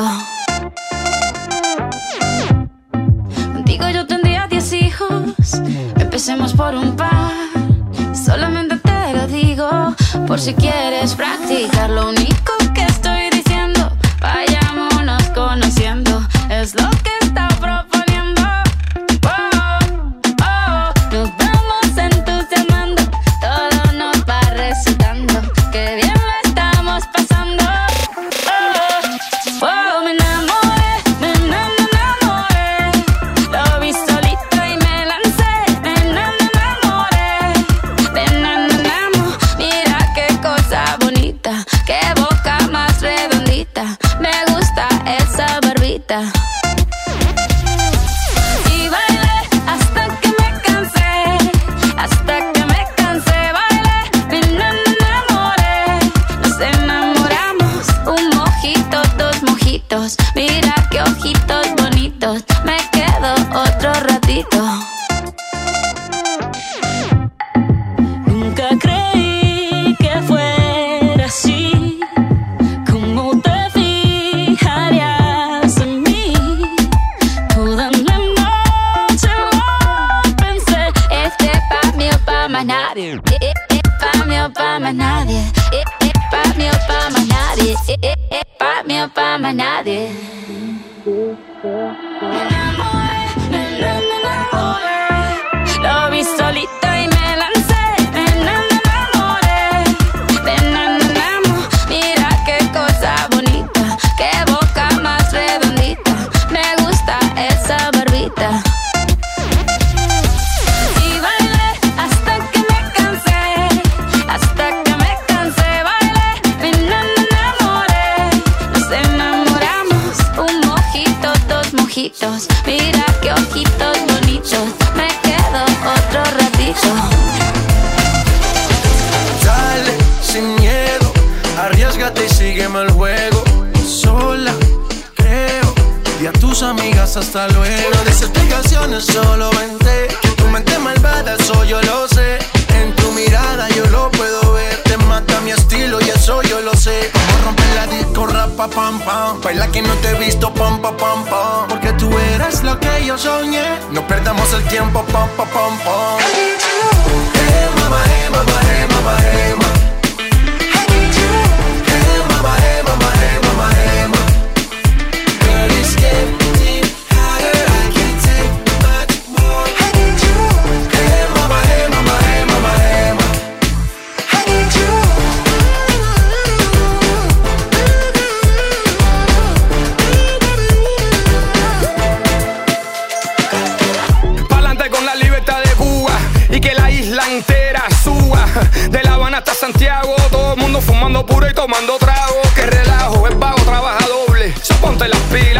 digo 3.65 3.89
yo 3.89 4.07
tendría 4.07 4.47
10 4.49 4.73
hijos. 4.75 5.55
Empecemos 5.99 6.53
por 6.53 6.75
un 6.75 6.95
par. 6.97 7.33
Solamente 8.15 8.77
te 8.77 9.13
lo 9.15 9.27
digo. 9.27 9.95
Por 10.27 10.39
si 10.41 10.55
quieres 10.55 11.15
practicar 11.15 11.91
lo 11.91 12.09
único 12.11 12.42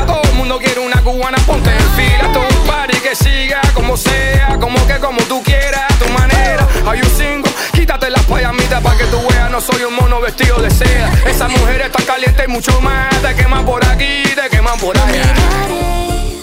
Todo 0.07 0.23
el 0.25 0.35
mundo 0.35 0.59
quiere 0.59 0.81
una 0.81 1.01
cubana, 1.03 1.39
ponte 1.47 1.71
en 1.71 1.91
fila. 1.97 2.33
Todo 2.33 2.43
un 2.43 2.67
party 2.67 2.99
que 2.99 3.15
siga 3.15 3.61
como 3.75 3.97
sea, 3.97 4.59
como 4.61 4.87
que 4.87 4.99
como 4.99 5.21
tú 5.23 5.43
quieras, 5.43 5.83
a 5.89 5.95
tu 5.95 6.09
manera. 6.13 6.67
Hay 6.87 7.01
un 7.01 7.11
single, 7.11 7.51
quítate 7.73 8.11
las 8.11 8.25
payamitas 8.25 8.83
para 8.83 8.97
que 8.97 9.05
tú 9.05 9.19
veas. 9.31 9.51
No 9.51 9.61
soy 9.61 9.85
un 9.85 9.95
mono 9.95 10.21
vestido 10.21 10.59
de 10.59 10.71
seda. 10.71 11.11
Esa 11.27 11.49
mujer 11.49 11.83
está 11.83 12.03
caliente 12.05 12.45
y 12.47 12.49
mucho 12.49 12.81
más. 12.81 13.11
Te 13.23 13.35
queman 13.35 13.65
por 13.65 13.85
aquí, 13.87 14.23
te 14.35 14.49
queman 14.51 14.79
por 14.79 14.97
allá. 14.99 15.35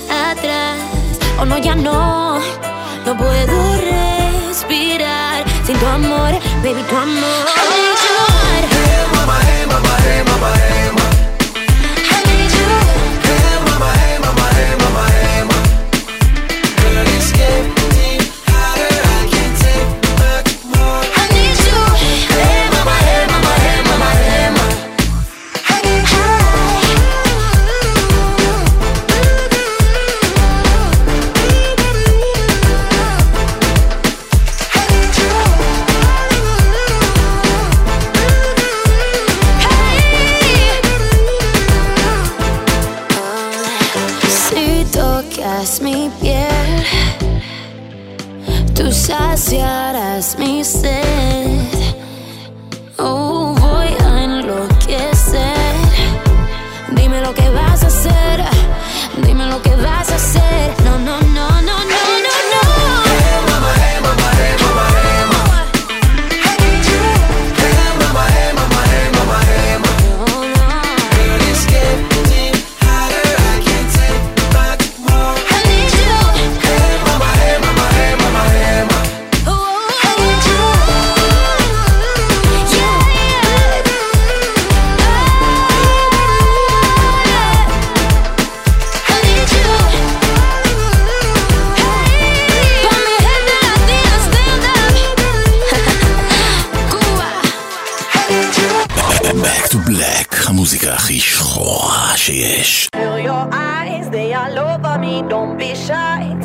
No 0.09 0.31
atrás, 0.31 0.77
o 1.37 1.41
oh 1.41 1.45
no, 1.45 1.57
ya 1.57 1.75
no. 1.75 2.39
No 3.05 3.17
puedo 3.17 3.81
respirar 4.47 5.43
sin 5.65 5.77
tu 5.77 5.85
amor, 5.85 6.31
baby, 6.63 6.83
tu 6.89 6.95
amor. 6.95 7.45
Hey, 8.69 9.05
mama, 9.13 9.39
hey, 9.45 9.65
mama, 9.67 9.97
hey, 10.03 10.23
mama. 10.25 10.78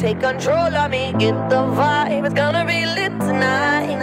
Take 0.05 0.21
control 0.21 0.75
of 0.77 0.91
me. 0.91 1.13
Get 1.19 1.37
the 1.49 1.63
vibe, 1.77 2.27
it's 2.27 2.35
gonna 2.35 2.65
be 2.67 2.85
lit 2.85 3.15
tonight. 3.21 3.97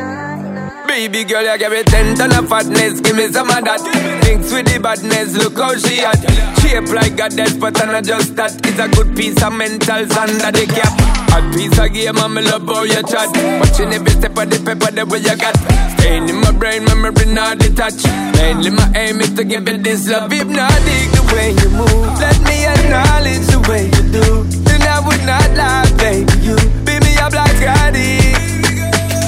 Baby 0.87 1.23
girl, 1.23 1.43
you 1.43 1.57
give 1.59 1.71
me 1.71 1.83
ten 1.83 2.15
ton 2.15 2.33
of 2.33 2.49
fatness, 2.49 2.99
give 3.01 3.15
me 3.15 3.27
some 3.31 3.49
of 3.49 3.63
that. 3.63 3.81
Thinks 4.25 4.51
with 4.51 4.65
the 4.65 4.79
badness, 4.79 5.37
look 5.37 5.57
how 5.57 5.75
she 5.77 6.01
at. 6.01 6.19
Shape 6.59 6.89
like 6.89 7.19
a 7.21 7.29
death, 7.29 7.59
but 7.59 7.77
not 7.85 8.03
just 8.03 8.35
that. 8.35 8.51
It's 8.65 8.79
a 8.79 8.87
good 8.89 9.15
piece 9.15 9.37
of 9.43 9.53
mentals 9.53 10.11
under 10.17 10.51
the 10.51 10.65
cap. 10.73 10.93
A 11.37 11.39
piece 11.53 11.77
of 11.77 11.93
game, 11.93 12.17
I'm 12.17 12.33
love 12.33 12.65
how 12.65 12.83
you 12.83 13.03
chat. 13.05 13.29
Watching 13.61 13.93
every 13.93 14.11
step 14.11 14.35
of 14.37 14.49
the 14.49 14.57
paper, 14.57 14.91
the 14.91 15.05
way 15.05 15.21
you 15.21 15.37
got. 15.37 15.55
Staying 15.99 16.27
in 16.27 16.37
my 16.41 16.51
brain, 16.51 16.83
memory 16.83 17.27
not 17.29 17.59
detached. 17.59 18.09
Mainly 18.41 18.71
my 18.71 18.91
aim 18.95 19.21
is 19.21 19.31
to 19.35 19.43
give 19.43 19.67
it 19.69 19.83
this 19.83 20.09
love. 20.09 20.33
If 20.33 20.47
not, 20.47 20.73
dig 20.81 21.09
the 21.13 21.23
way 21.29 21.53
you 21.61 21.69
move. 21.69 22.19
Let 22.19 22.41
me 22.41 22.65
acknowledge 22.65 23.45
the 23.53 23.59
way 23.69 23.85
you 23.85 24.03
do. 24.11 24.61
Then 24.82 24.93
I 24.93 24.99
would 25.05 25.23
not 25.25 25.49
lie, 25.53 25.86
baby. 25.97 26.34
You 26.41 26.55
beat 26.86 27.03
me 27.05 27.13
up 27.17 27.34
like 27.34 27.53
Scotty. 27.57 28.17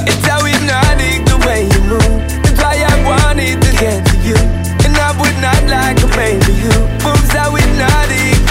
It's 0.09 0.25
how 0.25 0.43
hypnotic 0.43 1.25
the 1.29 1.37
way 1.45 1.69
you 1.69 1.81
move. 1.85 2.21
That's 2.41 2.61
why 2.61 2.81
I 2.81 2.95
wanted 3.05 3.61
to 3.61 3.71
get 3.77 4.05
to 4.05 4.17
you. 4.25 4.37
And 4.85 4.97
I 4.97 5.11
would 5.19 5.37
not 5.41 5.61
like 5.69 6.01
a 6.01 6.07
baby 6.17 6.53
you. 6.53 6.73
Moves 7.05 7.31
how 7.33 7.53
hypnotic. 7.53 8.42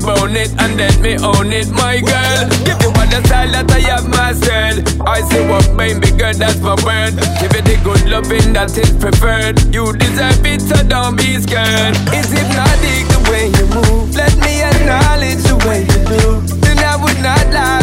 Me 0.00 0.06
bone 0.06 0.36
it 0.36 0.50
and 0.58 0.76
let 0.76 0.98
me 1.00 1.16
own 1.18 1.52
it, 1.52 1.68
my 1.70 2.00
girl. 2.00 2.48
Give 2.64 2.78
you 2.82 2.90
all 2.94 3.08
the 3.08 3.22
style 3.26 3.50
that 3.50 3.70
I 3.70 3.80
have 3.90 4.08
mastered. 4.08 4.86
I 5.06 5.20
say 5.22 5.48
what 5.48 5.64
baby 5.76 6.10
girl, 6.16 6.34
that's 6.34 6.60
my 6.60 6.76
word. 6.84 7.14
Give 7.40 7.54
it 7.54 7.64
the 7.64 7.76
good 7.82 8.04
loving 8.06 8.52
that 8.54 8.76
is 8.76 8.90
preferred. 8.94 9.58
You 9.74 9.92
deserve 9.92 10.44
it, 10.46 10.60
so 10.62 10.76
don't 10.86 11.16
be 11.16 11.38
scared. 11.40 11.96
It's 12.14 12.30
hypnotic 12.30 13.06
the 13.10 13.20
way 13.30 13.50
you 13.50 13.66
move. 13.74 14.14
Let 14.14 14.34
me 14.38 14.62
acknowledge 14.62 15.42
the 15.42 15.56
way 15.66 15.82
you 15.82 16.00
do. 16.06 16.22
Then 16.62 16.78
I 16.78 16.94
would 16.96 17.18
not 17.20 17.46
lie, 17.50 17.77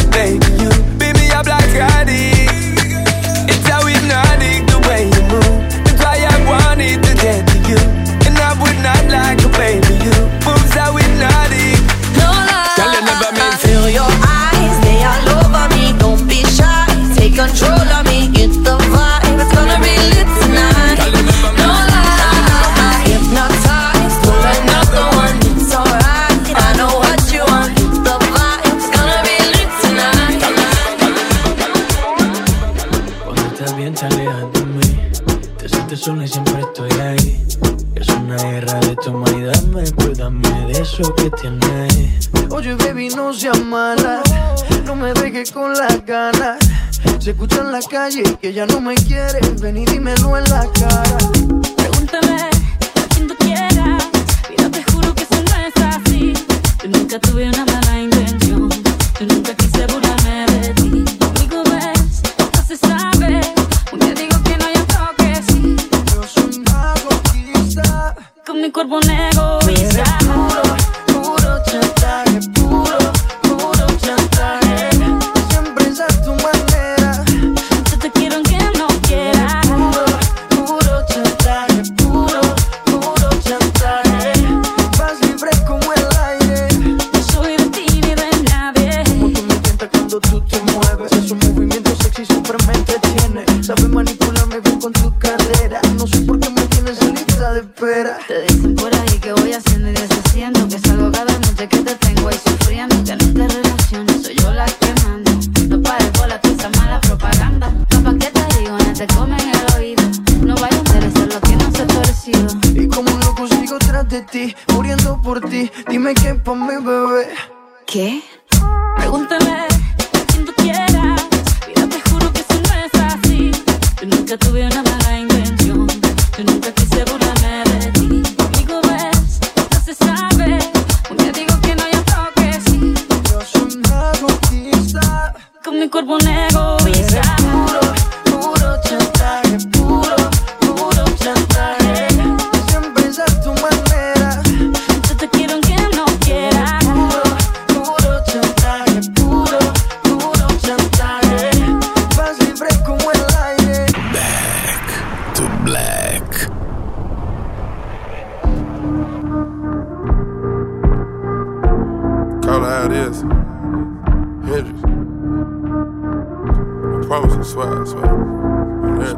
eso 41.00 41.14
que 41.16 41.30
tienes. 41.32 42.30
Oye, 42.50 42.74
baby, 42.76 43.10
no 43.10 43.34
seas 43.34 43.62
mala. 43.64 44.22
No 44.86 44.96
me 44.96 45.14
dejes 45.14 45.52
con 45.52 45.74
las 45.74 46.06
ganas. 46.06 46.58
Se 47.20 47.32
escucha 47.32 47.62
en 47.62 47.72
la 47.72 47.82
calle 47.82 48.24
que 48.42 48.54
ya 48.54 48.66
no 48.66 48.80
me 48.80 48.96
quieres. 48.96 49.60
Ven 49.60 49.78
y 49.78 49.86
dímelo 49.86 50.38
en 50.38 50.44
la 50.46 50.66
cara. 50.80 51.18
Pregúntame 51.76 52.36
a 52.36 53.08
quien 53.14 53.28
tú 53.28 53.36
quieras. 53.40 54.04
Mira, 54.50 54.70
te 54.70 54.84
juro 54.92 55.14
que 55.16 55.24
eso 55.24 55.44
no 55.50 55.56
es 55.68 55.76
así. 55.84 56.34
Yo 56.84 56.90
nunca 56.90 57.20
tuve 57.20 57.50
una 57.50 57.66
mala 57.66 58.00
intención. 58.00 58.70
Yo 59.20 59.26
nunca 59.28 59.54
quise 59.56 59.88
burlarme 59.88 60.46
de 60.48 60.74
ti. 60.76 61.06
Conmigo 61.20 61.64
ves, 61.72 62.22
no 62.54 62.66
se 62.66 62.78
sabe. 62.78 63.42
Un 63.92 64.00
día 64.00 64.14
digo 64.14 64.42
que 64.44 64.58
no, 64.58 64.66
y 64.74 64.78
otro 64.78 65.10
que 65.18 65.36
sí. 65.48 65.76
Yo 66.14 66.24
soy 66.24 66.60
masoquista. 66.60 68.16
Con 68.46 68.62
mi 68.62 68.72
cuerpo 68.72 68.98
un 68.98 69.10
egoísta. 69.10 70.55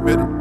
On 0.07 0.36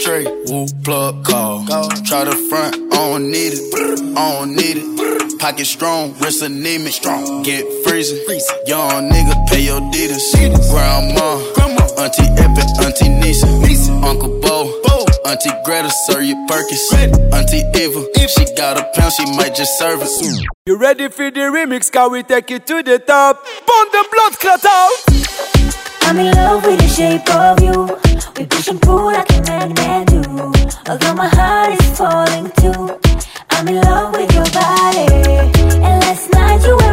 straight, 0.00 0.28
woo, 0.46 0.66
plug, 0.84 1.24
call. 1.24 1.66
call. 1.66 1.88
Try 2.04 2.24
the 2.24 2.36
front, 2.48 2.76
I 2.92 2.96
don't 2.96 3.30
need 3.30 3.52
it, 3.54 4.16
I 4.16 4.32
don't 4.38 4.54
need 4.54 4.76
it. 4.78 5.38
Pocket 5.38 5.66
strong, 5.66 6.14
wrist 6.20 6.42
anemic, 6.42 6.92
strong. 6.92 7.42
Get 7.42 7.64
freezing, 7.84 8.24
freezing. 8.26 8.56
young 8.66 9.10
nigga, 9.10 9.34
pay 9.48 9.60
your 9.60 9.80
deeders. 9.90 10.24
Grandma, 10.70 11.38
Grandma, 11.54 11.84
Auntie 12.00 12.28
Epic, 12.40 12.68
Auntie 12.80 13.08
Nisa, 13.08 13.46
Nisa. 13.60 13.92
Uncle 13.92 14.40
Bo, 14.40 14.80
Bo, 14.84 15.04
Auntie 15.26 15.50
Greta, 15.64 15.90
Sir, 16.06 16.20
you 16.22 16.46
Perkins, 16.48 16.88
Greta. 16.90 17.18
Auntie 17.34 17.64
Eva, 17.76 18.06
if 18.14 18.30
she 18.30 18.44
got 18.54 18.78
a 18.78 18.84
pound, 18.94 19.12
she 19.12 19.24
might 19.36 19.54
just 19.54 19.78
serve 19.78 20.00
us. 20.00 20.16
Soon. 20.16 20.44
You 20.66 20.78
ready 20.78 21.08
for 21.08 21.30
the 21.30 21.40
remix? 21.40 21.90
Can 21.90 22.10
we 22.12 22.22
take 22.22 22.50
it 22.50 22.66
to 22.66 22.82
the 22.82 22.98
top? 22.98 23.44
Bond 23.66 23.88
the 23.92 24.08
blood 24.10 24.32
clot 24.40 24.64
out. 24.64 25.63
I'm 26.06 26.18
in 26.18 26.30
love 26.32 26.64
with 26.66 26.78
the 26.80 26.88
shape 26.88 27.28
of 27.34 27.62
you. 27.62 27.88
We 28.36 28.46
push 28.46 28.68
and 28.68 28.80
pull 28.80 29.06
like 29.06 29.30
a 29.30 29.40
magnet 29.42 30.08
do. 30.08 30.20
Although 30.86 31.14
my 31.14 31.28
heart 31.28 31.80
is 31.80 31.98
falling 31.98 32.50
too. 32.60 33.00
I'm 33.50 33.66
in 33.68 33.80
love 33.80 34.12
with 34.12 34.30
your 34.34 34.44
body. 34.52 35.08
And 35.80 36.00
last 36.04 36.30
night 36.30 36.62
you 36.66 36.83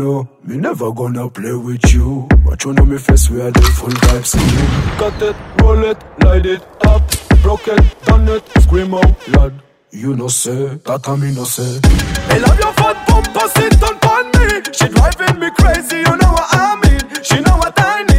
know 0.00 0.28
Me 0.44 0.56
never 0.56 0.90
gonna 0.92 1.28
play 1.28 1.54
with 1.54 1.92
you. 1.92 2.26
But 2.44 2.64
you 2.64 2.72
know 2.72 2.84
me 2.84 2.98
face 2.98 3.30
are 3.30 3.50
the 3.50 3.62
full 3.76 3.96
vibes 4.04 4.32
scene. 4.32 4.98
Cut 4.98 5.22
it, 5.28 5.36
roll 5.62 5.84
it, 5.84 5.98
light 6.24 6.46
it 6.46 6.62
up. 6.86 7.02
Broke 7.42 7.68
it, 7.68 7.84
done 8.04 8.28
it, 8.28 8.42
scream 8.62 8.94
out 8.94 9.28
loud. 9.28 9.54
You 9.90 10.14
know 10.16 10.28
say, 10.28 10.78
that 10.86 11.08
I 11.08 11.16
mean 11.16 11.34
no 11.34 11.44
say. 11.44 11.80
I 12.34 12.38
love 12.38 12.58
your 12.58 12.72
fat 12.80 12.96
bumper, 13.08 13.48
sit 13.54 13.82
on 14.14 14.24
me. 14.36 14.48
She 14.72 14.86
driving 14.88 15.38
me 15.40 15.48
crazy, 15.60 15.98
you 15.98 16.16
know 16.20 16.32
what 16.38 16.48
I 16.50 16.68
mean. 16.82 17.22
She 17.22 17.40
know 17.40 17.56
what 17.58 17.74
I 17.76 18.02
need 18.04 18.09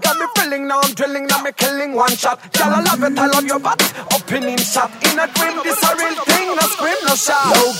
got 0.00 0.16
me 0.18 0.26
feeling. 0.36 0.66
Now 0.66 0.80
I'm 0.82 0.94
drilling, 0.94 1.26
now 1.26 1.42
me 1.42 1.52
killing 1.52 1.92
one 1.94 2.14
shot. 2.16 2.40
Girl, 2.52 2.72
I 2.72 2.80
love 2.82 3.02
it, 3.02 3.18
I 3.18 3.26
love 3.26 3.44
your 3.44 3.58
body. 3.58 3.84
Opening 4.14 4.54
in 4.54 4.58
shot, 4.58 4.90
in 5.04 5.18
a 5.18 5.26
dream, 5.34 5.60
this 5.62 5.82
a 5.82 5.96
real 5.96 6.14
thing. 6.24 6.48
No 6.56 6.64
scream, 6.74 6.96
no 7.06 7.14
shot. 7.14 7.54
No, 7.54 7.72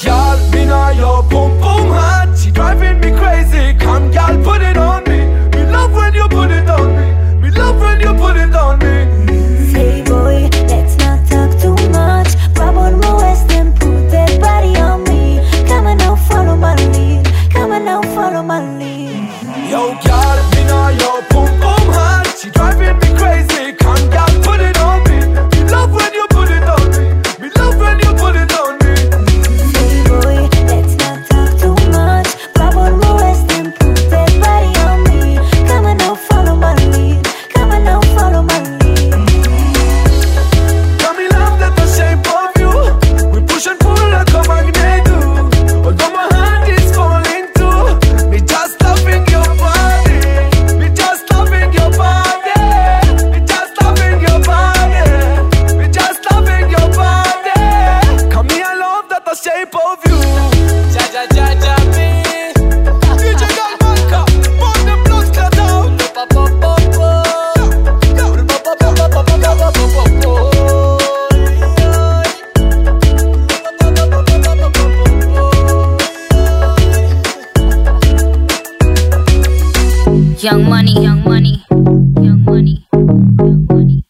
young 80.53 80.69
money, 80.69 80.93
young 80.93 81.25
money, 81.25 81.65
young 81.71 82.45
money, 82.45 82.87
young 82.93 83.67
money. 83.71 84.05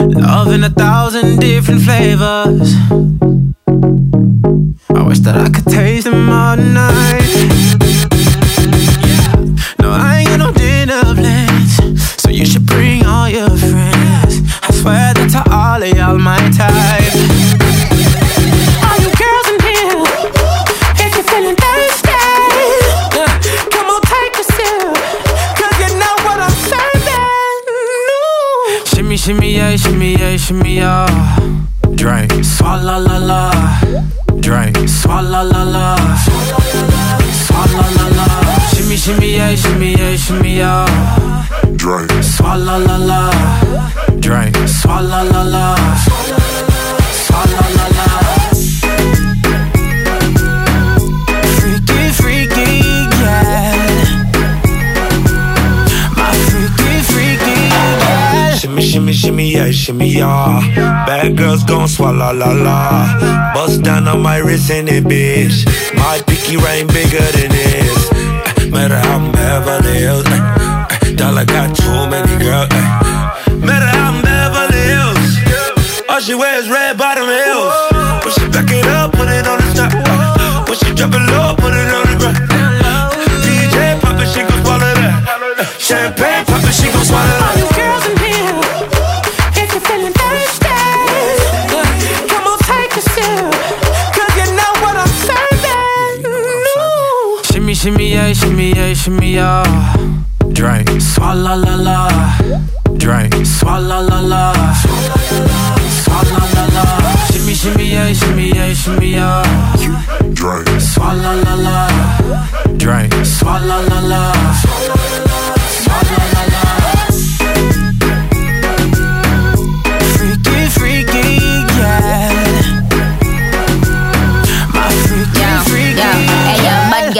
Love 0.00 0.52
in 0.52 0.64
a 0.64 0.70
thousand 0.70 1.38
different 1.38 1.82
flavors. 1.82 2.74
I 4.90 5.02
wish 5.06 5.20
that 5.20 5.36
I 5.36 5.50
could 5.50 5.66
taste 5.66 6.06
them 6.06 6.28
all 6.28 6.56
night. 6.56 7.23
Bad 61.06 61.36
girls 61.36 61.62
gon' 61.64 61.88
swallow 61.88 62.32
la 62.32 62.50
la. 62.52 63.52
Bust 63.54 63.82
down 63.82 64.08
on 64.08 64.22
my 64.22 64.38
wrist 64.38 64.70
in 64.70 64.88
it, 64.88 65.04
bitch. 65.04 65.64
My 65.96 66.20
pinky 66.26 66.56
ring 66.56 66.86
bigger 66.88 67.24
than 67.36 67.50
this. 67.50 68.10
Uh, 68.10 68.70
Matter 68.70 68.98
how 68.98 69.16
I'm 69.18 69.32
Beverly 69.32 69.98
Hills. 69.98 70.24
Uh, 70.26 71.14
Dollar 71.16 71.44
got 71.44 71.76
too 71.76 72.08
many 72.08 72.34
girls. 72.42 72.68
Matter 73.60 73.90
how 73.96 74.12
I'm 74.12 74.22
Beverly 74.22 74.82
Hills. 74.92 76.08
All 76.08 76.20
she 76.20 76.34
wears 76.34 76.68
red 76.70 76.96
bottom 76.96 77.28
heels. 77.28 77.74
When 78.24 78.32
she 78.34 78.48
back 78.48 78.70
it 78.72 78.86
up, 78.86 79.12
put 79.12 79.28
it 79.28 79.46
on 79.46 79.58
the 79.60 79.70
top. 79.76 79.92
Uh, 79.94 80.64
When 80.66 80.76
she 80.78 80.94
drop 80.94 81.12
it 81.12 81.24
low, 81.30 81.54
put 81.54 81.74
it 81.74 81.88
on 81.92 82.04
the 82.08 82.16
ground. 82.16 82.38
DJ 83.44 84.00
pop 84.00 84.18
it, 84.20 84.28
she 84.32 84.40
gon' 84.40 84.60
swallow 84.64 84.94
that. 85.00 85.76
Champagne 85.78 86.44
pop 86.46 86.64
it, 86.64 86.72
she 86.72 86.88
gon' 86.90 87.04
swallow 87.04 87.38
that. 87.44 87.73
Shimmy, 97.84 98.12
yeah, 98.12 98.32
shimmy, 98.32 98.70
yeah, 98.70 98.94
shimmy, 98.94 99.34
yeah. 99.34 99.62
Drink. 100.54 100.88
Swalla 101.02 101.54
la 101.54 101.76
la. 101.76 102.08
Drink. 102.96 103.34
Swalla 103.44 104.00
la 104.00 104.20
la. 104.20 104.54
Swalla 106.00 106.40
la 106.54 106.64
la. 106.72 107.26
Shimmy, 107.26 107.52
shimmy, 107.52 107.90
yeah, 107.92 108.10
shimmy, 108.14 108.48
yeah, 108.54 108.72
shimmy, 108.72 109.10
yeah. 109.10 109.42
Drink. 110.32 110.66
Swalla 110.80 111.34
la 111.44 111.54
la. 111.56 112.74
Drink. 112.78 113.12
Swalla 113.22 113.86
la 113.86 114.00
la. 114.00 115.23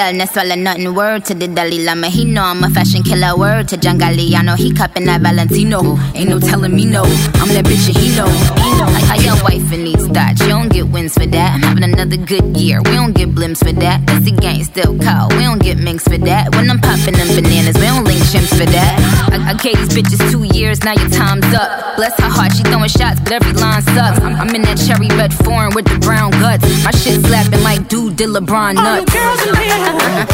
Girl, 0.05 0.19
no 0.19 0.25
swallow 0.27 0.55
nothing. 0.55 0.95
Word 0.95 1.25
to 1.27 1.35
the 1.35 1.49
Dalai 1.49 1.85
Lama, 1.85 2.09
he 2.09 2.25
know 2.25 2.43
I'm 2.43 2.63
a 2.65 2.71
fashion 2.71 3.03
killer. 3.03 3.37
Word 3.37 3.69
to 3.69 3.77
John 3.77 3.99
Galliano, 3.99 4.57
he 4.57 4.73
cupping 4.73 5.05
that 5.07 5.21
Valentino. 5.21 5.99
Ain't 6.15 6.31
no 6.31 6.39
telling 6.39 6.75
me 6.75 6.85
no, 6.85 7.03
I'm 7.41 7.49
that 7.55 7.65
bitch 7.65 7.89
and 7.89 7.97
he 7.97 8.15
know. 8.17 8.29
He 8.29 8.71
know. 8.79 8.89
Like 8.95 9.05
how 9.05 9.17
your 9.21 9.43
wife 9.43 9.71
needs 9.71 10.04
that, 10.15 10.41
you 10.41 10.49
don't 10.49 10.71
get 10.71 10.89
wins 10.89 11.15
for 11.15 11.27
that. 11.27 11.55
I'm 11.55 11.63
having 11.63 11.85
another 11.85 12.17
good 12.17 12.57
year, 12.57 12.81
we 12.83 12.93
don't 12.93 13.13
get 13.13 13.31
blimps 13.35 13.59
for 13.59 13.73
that. 13.73 14.07
That's 14.07 14.25
the 14.25 14.33
gang 14.33 14.65
still 14.65 14.97
call, 14.99 15.29
we 15.31 15.43
don't 15.43 15.63
get 15.63 15.79
minks 15.79 16.05
for 16.05 16.19
that. 16.19 16.55
When 16.55 16.71
I'm 16.71 16.81
popping 16.81 17.15
them 17.15 17.29
bananas, 17.35 17.77
we 17.77 17.87
don't 17.87 18.05
link 18.05 18.23
chimps 18.33 18.55
for 18.57 18.67
that. 18.67 18.95
I, 19.31 19.51
I 19.51 19.55
gave 19.55 19.77
these 19.77 19.93
bitches 19.93 20.23
two 20.31 20.45
years, 20.57 20.83
now 20.83 20.95
your 20.95 21.11
time's 21.11 21.47
up. 21.53 21.97
Bless 21.97 22.15
her 22.21 22.31
heart, 22.31 22.53
she 22.57 22.63
throwing 22.63 22.89
shots, 22.89 23.21
but 23.21 23.33
every 23.33 23.53
line 23.53 23.83
sucks. 23.83 24.21
I'm, 24.23 24.35
I'm 24.37 24.55
in 24.55 24.63
that 24.63 24.79
cherry 24.79 25.09
red 25.19 25.35
foreign 25.35 25.75
with 25.75 25.85
the 25.85 25.99
brown 25.99 26.31
guts. 26.33 26.65
My 26.85 26.91
shit 26.93 27.21
slapping 27.27 27.63
like 27.63 27.89
dude 27.89 28.17
did 28.17 28.31
LeBron 28.31 28.75
nuts. 28.75 28.87
All 28.87 28.99
you 28.99 29.07
girls 29.07 29.43
in 29.47 29.55
here, 29.59 30.27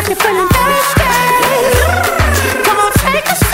if 0.00 0.08
you're 0.08 0.16
feeling 0.16 0.48
thirsty, 0.48 1.06
come 2.64 2.78
on, 2.80 2.92
take 2.96 3.28
a 3.28 3.51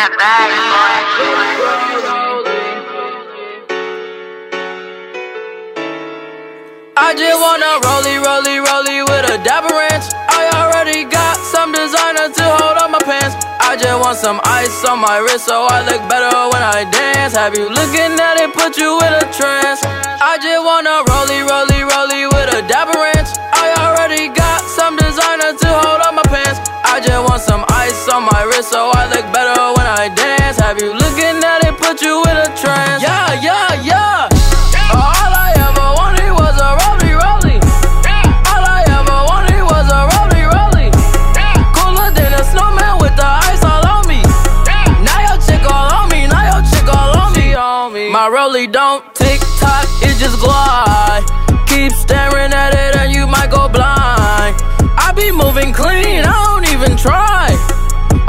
I 0.00 0.06
just 7.18 7.40
wanna 7.42 7.82
rollie, 7.82 8.22
rollie, 8.22 8.62
rollie 8.62 9.02
with 9.02 9.26
a 9.26 9.42
dapper 9.42 9.74
ranch. 9.74 10.06
I 10.30 10.46
already 10.54 11.02
got 11.02 11.34
some 11.42 11.72
designer 11.72 12.30
to 12.30 12.44
hold 12.62 12.78
on 12.78 12.92
my 12.92 13.02
pants. 13.02 13.34
I 13.58 13.74
just 13.74 13.98
want 13.98 14.18
some 14.18 14.38
ice 14.44 14.84
on 14.86 15.00
my 15.00 15.18
wrist 15.18 15.46
so 15.46 15.66
I 15.66 15.82
look 15.82 16.06
better 16.06 16.30
when 16.54 16.62
I 16.62 16.86
dance. 16.94 17.34
Have 17.34 17.58
you 17.58 17.66
looking 17.68 18.14
at 18.22 18.38
it, 18.38 18.54
put 18.54 18.78
you 18.78 19.00
in 19.02 19.12
a 19.18 19.26
trance? 19.34 19.82
I 20.22 20.38
just 20.38 20.62
wanna 20.62 21.02
rollie, 21.10 21.42
rollie, 21.42 21.82
rollie 21.90 22.30
with 22.30 22.54
a 22.54 22.62
dapper 22.70 22.94
ranch. 23.02 23.34
I 23.50 23.74
already 23.82 24.28
got 24.30 24.62
some 24.62 24.94
designer 24.94 25.58
to 25.58 25.68
hold 25.82 26.06
on 26.06 26.14
my 26.14 26.22
pants. 26.30 26.62
I 26.84 27.00
just 27.00 27.22
want 27.28 27.42
some 27.42 27.64
ice 27.68 28.08
on 28.08 28.24
my 28.24 28.42
wrist 28.42 28.70
so 28.70 28.90
I 28.94 29.06
look 29.12 29.26
better 29.32 29.54
when 29.76 29.77
I 29.88 30.12
dance. 30.12 30.60
Have 30.60 30.76
you 30.82 30.92
looking 30.92 31.40
at 31.40 31.64
it, 31.64 31.72
put 31.80 32.02
you 32.02 32.20
in 32.28 32.36
a 32.36 32.52
trance? 32.60 33.00
Yeah, 33.00 33.40
yeah, 33.40 33.72
yeah. 33.80 34.28
All 34.92 35.32
I 35.32 35.56
ever 35.56 35.88
wanted 35.96 36.28
was 36.28 36.60
a 36.60 36.76
rollie, 36.76 37.16
rollie. 37.16 37.56
All 38.52 38.64
I 38.68 38.84
ever 38.84 39.18
wanted 39.32 39.64
was 39.64 39.88
a 39.88 40.04
rollie, 40.12 40.44
rollie. 40.44 40.92
Cooler 41.72 42.12
than 42.12 42.36
a 42.36 42.44
snowman 42.52 43.00
with 43.00 43.16
the 43.16 43.24
ice 43.24 43.64
all 43.64 43.80
on 43.88 44.04
me. 44.04 44.20
Now 45.08 45.24
your 45.24 45.40
chick 45.40 45.64
all 45.64 45.88
on 45.88 46.12
me, 46.12 46.28
now 46.28 46.44
your 46.52 46.62
chick 46.68 46.84
all 46.84 47.16
on 47.16 47.32
me. 47.32 48.12
My 48.12 48.28
rollie 48.28 48.70
don't 48.70 49.02
tick 49.14 49.40
tock, 49.56 49.88
it 50.04 50.20
just 50.20 50.38
glide. 50.38 51.24
Keep 51.64 51.92
staring 51.92 52.52
at 52.52 52.76
it 52.76 52.92
and 53.00 53.08
you 53.16 53.26
might 53.26 53.50
go 53.50 53.72
blind. 53.72 54.52
I 55.00 55.16
be 55.16 55.32
moving 55.32 55.72
clean, 55.72 56.28
I 56.28 56.36
don't 56.44 56.68
even 56.76 56.94
try. 56.98 57.56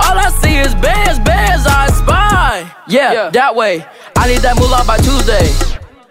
All 0.10 0.18
I 0.18 0.30
see 0.42 0.58
is 0.58 0.74
bears, 0.82 1.20
bears 1.22 1.70
I 1.70 1.86
spy. 1.94 2.66
Yeah, 2.88 3.30
that 3.30 3.54
way. 3.54 3.86
I 4.18 4.26
need 4.26 4.42
that 4.42 4.58
moolah 4.58 4.82
by 4.82 4.98
Tuesday. 4.98 5.46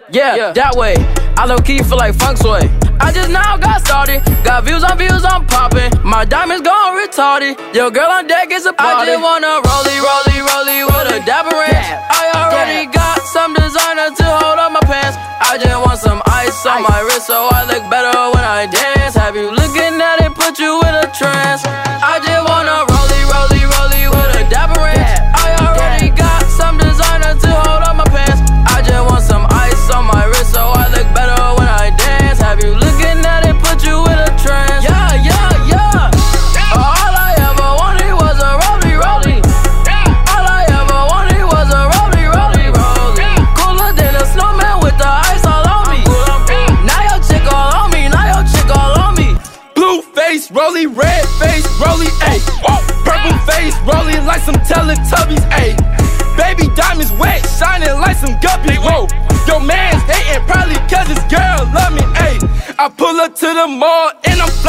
Yeah, 0.07 0.55
that 0.55 0.79
way. 0.79 0.95
I 1.35 1.43
low 1.43 1.59
key 1.59 1.83
feel 1.83 1.99
like 1.99 2.15
funk 2.15 2.39
sway. 2.39 2.71
I 3.03 3.11
just 3.11 3.27
now 3.27 3.59
got 3.59 3.83
started. 3.83 4.23
Got 4.47 4.63
views 4.63 4.83
on 4.87 4.95
views, 4.97 5.23
I'm 5.27 5.43
popping. 5.47 5.91
My 6.03 6.23
diamonds 6.23 6.63
gone 6.63 6.95
retarded. 6.95 7.59
Your 7.75 7.91
girl 7.91 8.07
on 8.07 8.27
deck 8.27 8.51
is 8.51 8.65
a 8.65 8.71
party. 8.71 9.11
I 9.11 9.19
just 9.19 9.23
wanna 9.23 9.59
rollie, 9.67 9.99
rollie, 9.99 10.41
rollie 10.47 10.83
with 10.87 11.15
a 11.15 11.19
dapper 11.27 11.55
ranch. 11.55 11.87
I 12.07 12.23
already 12.39 12.87
got 12.91 13.19
some 13.35 13.51
designer 13.53 14.15
to 14.15 14.25
hold 14.39 14.59
on 14.63 14.71
my 14.79 14.83
pants. 14.87 15.19
I 15.43 15.59
just 15.59 15.75
want 15.75 15.99
some 15.99 16.21
ice 16.27 16.65
on 16.65 16.83
my 16.83 16.99
wrist 17.03 17.27
so 17.27 17.47
I 17.51 17.67
look 17.67 17.83
better 17.91 18.15
when 18.31 18.47
I 18.47 18.63
dance. 18.71 19.15
Have 19.15 19.35
you 19.35 19.51
looking 19.51 19.99
at 19.99 20.23
it, 20.23 20.31
put 20.35 20.55
you 20.59 20.79
in 20.87 20.93
a 20.95 21.07
trance? 21.11 21.63
I 21.67 22.19
just 22.23 22.43
wanna 22.47 22.88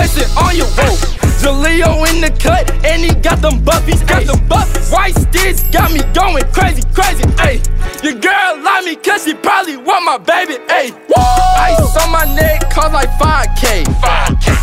and 0.01 0.11
I'm 0.17 0.39
on 0.39 0.57
your 0.57 0.67
whoa. 0.79 0.97
Jaleo 1.41 2.09
in 2.13 2.21
the 2.21 2.31
cut 2.41 2.71
and 2.85 3.03
he 3.03 3.15
got 3.21 3.41
them 3.41 3.61
buffies, 3.65 4.07
got 4.07 4.25
them 4.25 4.41
buffies. 4.49 4.93
White 4.93 5.15
sticks 5.15 5.63
got 5.71 5.93
me 5.93 6.01
going 6.13 6.45
crazy, 6.53 6.83
crazy, 6.93 7.25
ayy. 7.45 7.61
Your 8.03 8.15
girl 8.15 8.63
love 8.63 8.85
me 8.85 8.97
cause 8.97 9.25
she 9.25 9.35
probably 9.35 9.77
want 9.77 10.05
my 10.05 10.19
baby, 10.19 10.57
ayy. 10.69 10.93
Ice 11.17 11.97
on 11.97 12.13
my 12.13 12.25
neck 12.35 12.71
cost 12.71 12.93
like 12.93 13.11
5K. 13.21 13.85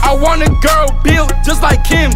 I 0.03 0.17
want 0.21 0.41
a 0.41 0.49
girl 0.61 0.87
built 1.03 1.33
just 1.45 1.61
like 1.61 1.83
Kim 1.83 2.11